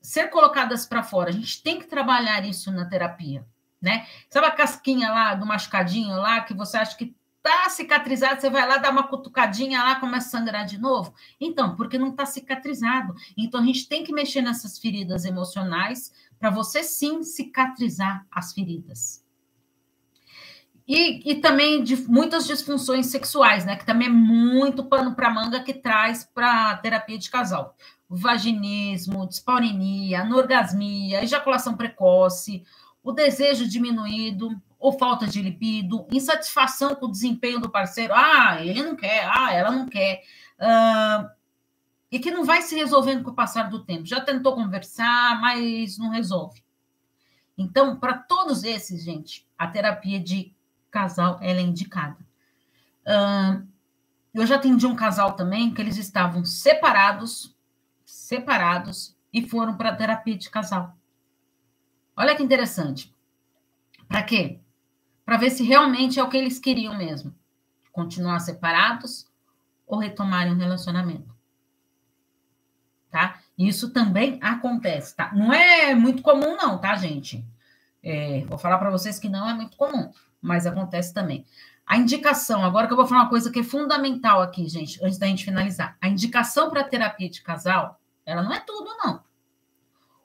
ser 0.00 0.28
colocadas 0.28 0.86
para 0.86 1.02
fora. 1.02 1.30
A 1.30 1.32
gente 1.32 1.62
tem 1.62 1.78
que 1.78 1.86
trabalhar 1.86 2.44
isso 2.46 2.70
na 2.70 2.86
terapia 2.86 3.46
né? 3.82 4.06
Sabe 4.30 4.46
a 4.46 4.52
casquinha 4.52 5.10
lá 5.10 5.34
do 5.34 5.44
machucadinho 5.44 6.16
lá 6.16 6.40
que 6.40 6.54
você 6.54 6.76
acha 6.76 6.96
que 6.96 7.16
tá 7.42 7.68
cicatrizado, 7.68 8.40
você 8.40 8.48
vai 8.48 8.66
lá 8.66 8.78
dar 8.78 8.92
uma 8.92 9.08
cutucadinha 9.08 9.82
lá, 9.82 9.96
começa 9.96 10.28
a 10.28 10.40
sangrar 10.40 10.64
de 10.64 10.78
novo? 10.78 11.12
Então, 11.40 11.74
porque 11.74 11.98
não 11.98 12.10
está 12.10 12.24
cicatrizado. 12.24 13.14
Então 13.36 13.60
a 13.60 13.64
gente 13.64 13.88
tem 13.88 14.04
que 14.04 14.12
mexer 14.12 14.42
nessas 14.42 14.78
feridas 14.78 15.24
emocionais 15.24 16.12
para 16.38 16.50
você 16.50 16.82
sim 16.82 17.22
cicatrizar 17.22 18.24
as 18.30 18.52
feridas. 18.52 19.22
E, 20.86 21.30
e 21.30 21.34
também 21.36 21.82
de 21.82 21.96
muitas 22.08 22.46
disfunções 22.46 23.06
sexuais, 23.06 23.64
né? 23.64 23.76
Que 23.76 23.86
também 23.86 24.08
é 24.08 24.10
muito 24.10 24.84
pano 24.84 25.14
para 25.14 25.30
manga 25.30 25.62
que 25.62 25.72
traz 25.72 26.24
para 26.24 26.76
terapia 26.78 27.18
de 27.18 27.30
casal. 27.30 27.76
vaginismo, 28.08 29.26
dispaurinia, 29.26 30.20
anorgasmia, 30.20 31.22
ejaculação 31.22 31.76
precoce, 31.76 32.62
o 33.02 33.10
desejo 33.10 33.66
diminuído, 33.66 34.50
ou 34.82 34.98
falta 34.98 35.28
de 35.28 35.40
libido, 35.40 36.08
insatisfação 36.10 36.96
com 36.96 37.06
o 37.06 37.10
desempenho 37.10 37.60
do 37.60 37.70
parceiro, 37.70 38.12
ah, 38.16 38.58
ele 38.60 38.82
não 38.82 38.96
quer, 38.96 39.30
ah, 39.32 39.52
ela 39.52 39.70
não 39.70 39.86
quer, 39.86 40.24
e 42.10 42.18
que 42.18 42.32
não 42.32 42.44
vai 42.44 42.62
se 42.62 42.74
resolvendo 42.74 43.22
com 43.22 43.30
o 43.30 43.34
passar 43.34 43.70
do 43.70 43.84
tempo. 43.84 44.04
Já 44.04 44.20
tentou 44.20 44.56
conversar, 44.56 45.40
mas 45.40 45.96
não 45.98 46.10
resolve. 46.10 46.64
Então, 47.56 47.96
para 47.96 48.14
todos 48.14 48.64
esses, 48.64 49.04
gente, 49.04 49.48
a 49.56 49.68
terapia 49.68 50.18
de 50.18 50.52
casal 50.90 51.38
é 51.40 51.58
indicada. 51.60 52.18
Eu 54.34 54.44
já 54.44 54.56
atendi 54.56 54.84
um 54.84 54.96
casal 54.96 55.34
também 55.34 55.72
que 55.72 55.80
eles 55.80 55.96
estavam 55.96 56.44
separados, 56.44 57.56
separados, 58.04 59.16
e 59.32 59.48
foram 59.48 59.76
para 59.76 59.94
terapia 59.94 60.36
de 60.36 60.50
casal. 60.50 60.96
Olha 62.16 62.34
que 62.34 62.42
interessante. 62.42 63.14
Para 64.08 64.24
quê? 64.24 64.58
Para 65.24 65.36
ver 65.36 65.50
se 65.50 65.62
realmente 65.62 66.18
é 66.18 66.22
o 66.22 66.28
que 66.28 66.36
eles 66.36 66.58
queriam 66.58 66.96
mesmo. 66.96 67.34
Continuar 67.92 68.40
separados 68.40 69.30
ou 69.86 69.98
retomarem 69.98 70.52
um 70.52 70.58
relacionamento. 70.58 71.32
Tá? 73.10 73.40
Isso 73.58 73.90
também 73.90 74.38
acontece, 74.42 75.14
tá? 75.14 75.32
Não 75.34 75.52
é 75.52 75.94
muito 75.94 76.22
comum, 76.22 76.56
não, 76.56 76.78
tá, 76.78 76.96
gente? 76.96 77.44
É, 78.02 78.44
vou 78.46 78.58
falar 78.58 78.78
para 78.78 78.90
vocês 78.90 79.18
que 79.18 79.28
não 79.28 79.48
é 79.48 79.54
muito 79.54 79.76
comum, 79.76 80.10
mas 80.40 80.66
acontece 80.66 81.12
também. 81.12 81.44
A 81.86 81.96
indicação, 81.98 82.64
agora 82.64 82.86
que 82.86 82.92
eu 82.92 82.96
vou 82.96 83.06
falar 83.06 83.22
uma 83.22 83.28
coisa 83.28 83.50
que 83.50 83.60
é 83.60 83.62
fundamental 83.62 84.40
aqui, 84.40 84.66
gente, 84.66 84.98
antes 85.04 85.18
da 85.18 85.26
gente 85.26 85.44
finalizar. 85.44 85.96
A 86.00 86.08
indicação 86.08 86.70
para 86.70 86.84
terapia 86.84 87.28
de 87.28 87.42
casal, 87.42 88.00
ela 88.24 88.42
não 88.42 88.52
é 88.52 88.60
tudo, 88.60 88.96
não. 89.04 89.22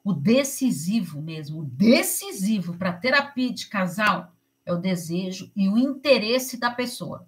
O 0.04 0.14
decisivo 0.14 1.22
mesmo, 1.22 1.60
o 1.60 1.66
decisivo 1.66 2.78
para 2.78 2.94
terapia 2.94 3.52
de 3.54 3.68
casal 3.68 4.32
é 4.68 4.74
o 4.74 4.78
desejo 4.78 5.50
e 5.56 5.70
o 5.70 5.78
interesse 5.78 6.58
da 6.58 6.70
pessoa. 6.70 7.26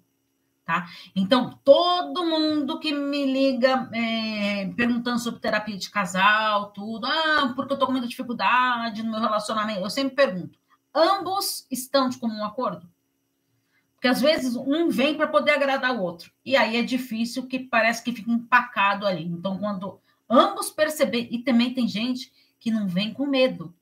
Tá? 0.64 0.88
Então, 1.16 1.58
todo 1.64 2.24
mundo 2.24 2.78
que 2.78 2.92
me 2.92 3.26
liga 3.26 3.90
é, 3.92 4.66
perguntando 4.76 5.18
sobre 5.18 5.40
terapia 5.40 5.76
de 5.76 5.90
casal, 5.90 6.70
tudo, 6.70 7.06
ah, 7.06 7.52
porque 7.56 7.72
eu 7.72 7.78
tô 7.78 7.86
com 7.86 7.92
muita 7.92 8.06
dificuldade 8.06 9.02
no 9.02 9.10
meu 9.10 9.20
relacionamento, 9.20 9.80
eu 9.80 9.90
sempre 9.90 10.14
pergunto: 10.14 10.56
ambos 10.94 11.66
estão 11.70 12.08
de 12.08 12.18
comum 12.18 12.44
acordo? 12.44 12.88
Porque 13.94 14.06
às 14.06 14.20
vezes 14.20 14.54
um 14.54 14.88
vem 14.88 15.16
para 15.16 15.26
poder 15.26 15.50
agradar 15.50 15.94
o 15.94 16.02
outro. 16.02 16.30
E 16.44 16.56
aí 16.56 16.76
é 16.76 16.82
difícil 16.82 17.46
que 17.46 17.58
parece 17.58 18.02
que 18.02 18.12
fica 18.12 18.30
empacado 18.30 19.06
ali. 19.06 19.24
Então, 19.24 19.58
quando 19.58 20.00
ambos 20.28 20.70
perceber, 20.70 21.28
e 21.30 21.38
também 21.40 21.74
tem 21.74 21.88
gente 21.88 22.32
que 22.60 22.70
não 22.70 22.86
vem 22.86 23.12
com 23.12 23.26
medo. 23.26 23.74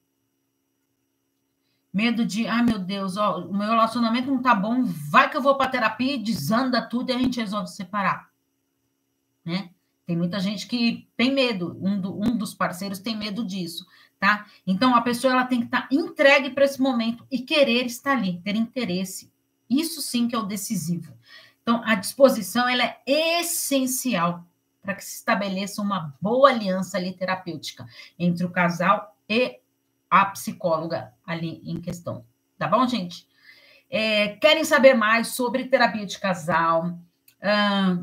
Medo 1.99 2.25
de, 2.25 2.47
ai 2.47 2.63
meu 2.63 2.79
Deus, 2.79 3.17
ó, 3.17 3.41
o 3.41 3.53
meu 3.53 3.69
relacionamento 3.69 4.31
não 4.31 4.41
tá 4.41 4.55
bom, 4.55 4.85
vai 4.85 5.29
que 5.29 5.37
eu 5.37 5.43
vou 5.43 5.57
para 5.57 5.71
terapia, 5.71 6.17
desanda 6.17 6.81
tudo 6.81 7.11
e 7.11 7.13
a 7.13 7.19
gente 7.19 7.41
resolve 7.41 7.67
separar. 7.67 8.31
Né? 9.45 9.71
Tem 10.07 10.17
muita 10.17 10.39
gente 10.39 10.69
que 10.69 11.09
tem 11.17 11.35
medo, 11.35 11.77
um, 11.83 12.01
do, 12.01 12.17
um 12.17 12.37
dos 12.37 12.55
parceiros 12.55 13.01
tem 13.01 13.17
medo 13.17 13.45
disso, 13.45 13.85
tá? 14.21 14.47
Então 14.65 14.95
a 14.95 15.01
pessoa 15.01 15.33
ela 15.33 15.45
tem 15.45 15.59
que 15.59 15.67
estar 15.67 15.83
tá 15.83 15.89
entregue 15.91 16.51
para 16.51 16.65
esse 16.65 16.81
momento 16.81 17.27
e 17.31 17.41
querer 17.41 17.85
estar 17.87 18.13
ali, 18.13 18.41
ter 18.45 18.55
interesse 18.55 19.29
isso 19.69 20.01
sim 20.01 20.29
que 20.29 20.35
é 20.35 20.39
o 20.39 20.45
decisivo. 20.45 21.13
Então, 21.63 21.83
a 21.85 21.95
disposição 21.95 22.69
ela 22.69 22.85
é 23.07 23.41
essencial 23.41 24.45
para 24.81 24.95
que 24.95 25.05
se 25.05 25.17
estabeleça 25.17 25.83
uma 25.83 26.15
boa 26.21 26.49
aliança 26.49 26.97
ali 26.97 27.13
terapêutica 27.13 27.87
entre 28.19 28.47
o 28.47 28.51
casal 28.51 29.15
e 29.29 29.61
a 30.11 30.25
psicóloga 30.27 31.13
ali 31.27 31.61
em 31.65 31.81
questão. 31.81 32.25
Tá 32.59 32.67
bom, 32.67 32.87
gente? 32.87 33.27
É, 33.91 34.29
querem 34.37 34.65
saber 34.65 34.95
mais 34.95 35.29
sobre 35.29 35.65
terapia 35.67 36.05
de 36.05 36.19
casal? 36.19 36.99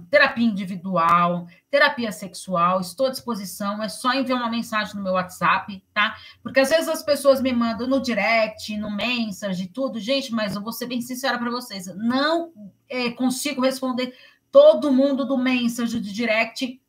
terapia 0.09 0.45
individual, 0.45 1.47
terapia 1.69 2.11
sexual, 2.11 2.79
estou 2.79 3.07
à 3.07 3.09
disposição, 3.09 3.83
é 3.83 3.89
só 3.89 4.13
enviar 4.13 4.39
uma 4.39 4.49
mensagem 4.49 4.95
no 4.95 5.03
meu 5.03 5.13
WhatsApp, 5.13 5.83
tá? 5.93 6.15
Porque 6.41 6.61
às 6.61 6.69
vezes 6.69 6.87
as 6.87 7.03
pessoas 7.03 7.41
me 7.41 7.51
mandam 7.51 7.87
no 7.87 8.01
direct, 8.01 8.77
no 8.77 8.89
message, 8.89 9.67
tudo, 9.67 9.99
gente, 9.99 10.31
mas 10.31 10.55
eu 10.55 10.61
vou 10.61 10.71
ser 10.71 10.85
bem 10.85 11.01
sincera 11.01 11.37
para 11.37 11.51
vocês, 11.51 11.87
não 11.97 12.53
é, 12.87 13.11
consigo 13.11 13.61
responder 13.61 14.15
todo 14.51 14.93
mundo 14.93 15.25
do 15.25 15.37
message, 15.37 15.99
do 15.99 16.13
direct, 16.13 16.81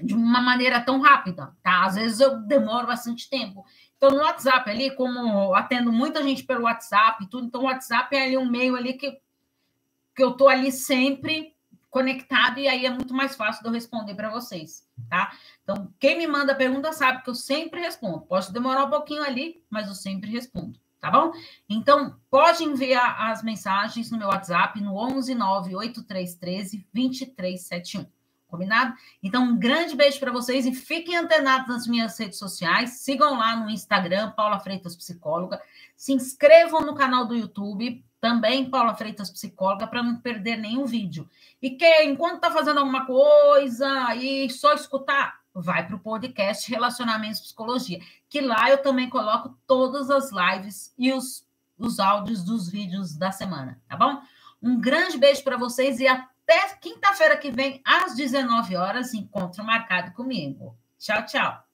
de 0.00 0.14
uma 0.14 0.40
maneira 0.40 0.80
tão 0.80 1.00
rápida, 1.00 1.54
tá? 1.62 1.84
Às 1.84 1.96
vezes 1.96 2.20
eu 2.20 2.40
demoro 2.40 2.86
bastante 2.86 3.28
tempo. 3.28 3.64
Então, 3.96 4.10
no 4.10 4.22
WhatsApp 4.22 4.68
ali, 4.70 4.94
como 4.96 5.54
atendo 5.54 5.92
muita 5.92 6.22
gente 6.22 6.44
pelo 6.44 6.64
WhatsApp 6.64 7.22
e 7.22 7.28
tudo, 7.28 7.46
então 7.46 7.62
o 7.62 7.64
WhatsApp 7.64 8.16
é 8.16 8.24
ali 8.24 8.38
um 8.38 8.50
meio 8.50 8.74
ali 8.74 8.94
que, 8.94 9.18
que 10.14 10.22
eu 10.22 10.32
tô 10.32 10.48
ali 10.48 10.72
sempre 10.72 11.54
conectado 11.90 12.58
e 12.58 12.66
aí 12.66 12.86
é 12.86 12.90
muito 12.90 13.12
mais 13.12 13.36
fácil 13.36 13.62
de 13.62 13.68
eu 13.68 13.72
responder 13.72 14.14
para 14.14 14.30
vocês, 14.30 14.88
tá? 15.10 15.30
Então, 15.62 15.92
quem 16.00 16.16
me 16.16 16.26
manda 16.26 16.54
pergunta 16.54 16.90
sabe 16.92 17.22
que 17.22 17.28
eu 17.28 17.34
sempre 17.34 17.80
respondo. 17.80 18.22
Posso 18.22 18.50
demorar 18.50 18.86
um 18.86 18.90
pouquinho 18.90 19.22
ali, 19.22 19.62
mas 19.68 19.86
eu 19.86 19.94
sempre 19.94 20.30
respondo, 20.30 20.80
tá 20.98 21.10
bom? 21.10 21.32
Então, 21.68 22.18
pode 22.30 22.64
enviar 22.64 23.30
as 23.30 23.42
mensagens 23.42 24.10
no 24.10 24.16
meu 24.16 24.28
WhatsApp 24.28 24.80
no 24.80 24.96
11 24.96 25.34
98313 25.34 26.86
2371. 26.94 28.21
Combinado? 28.52 28.94
Então, 29.22 29.44
um 29.44 29.58
grande 29.58 29.96
beijo 29.96 30.20
para 30.20 30.30
vocês 30.30 30.66
e 30.66 30.74
fiquem 30.74 31.16
antenados 31.16 31.68
nas 31.68 31.86
minhas 31.86 32.18
redes 32.18 32.38
sociais. 32.38 32.98
Sigam 32.98 33.38
lá 33.38 33.56
no 33.56 33.70
Instagram, 33.70 34.30
Paula 34.32 34.60
Freitas 34.60 34.94
Psicóloga. 34.94 35.58
Se 35.96 36.12
inscrevam 36.12 36.82
no 36.82 36.94
canal 36.94 37.24
do 37.24 37.34
YouTube 37.34 38.04
também 38.20 38.68
Paula 38.68 38.94
Freitas 38.94 39.30
Psicóloga, 39.30 39.86
para 39.86 40.02
não 40.02 40.16
perder 40.16 40.58
nenhum 40.58 40.84
vídeo. 40.84 41.26
E 41.62 41.70
que 41.70 42.02
enquanto 42.04 42.34
está 42.34 42.50
fazendo 42.50 42.80
alguma 42.80 43.06
coisa 43.06 44.14
e 44.16 44.50
só 44.50 44.74
escutar, 44.74 45.40
vai 45.54 45.86
para 45.86 45.96
o 45.96 46.00
podcast 46.00 46.70
Relacionamentos 46.70 47.40
Psicologia, 47.40 48.00
que 48.28 48.42
lá 48.42 48.68
eu 48.68 48.82
também 48.82 49.08
coloco 49.08 49.58
todas 49.66 50.10
as 50.10 50.30
lives 50.30 50.92
e 50.98 51.10
os, 51.10 51.46
os 51.78 51.98
áudios 51.98 52.44
dos 52.44 52.70
vídeos 52.70 53.16
da 53.16 53.32
semana, 53.32 53.80
tá 53.88 53.96
bom? 53.96 54.20
Um 54.62 54.78
grande 54.78 55.16
beijo 55.16 55.42
para 55.42 55.56
vocês 55.56 55.98
e 55.98 56.06
até 56.52 56.76
quinta-feira 56.76 57.36
que 57.36 57.50
vem, 57.50 57.80
às 57.84 58.14
19 58.14 58.76
horas, 58.76 59.14
encontro 59.14 59.64
marcado 59.64 60.12
comigo. 60.12 60.76
Tchau, 60.98 61.24
tchau. 61.24 61.64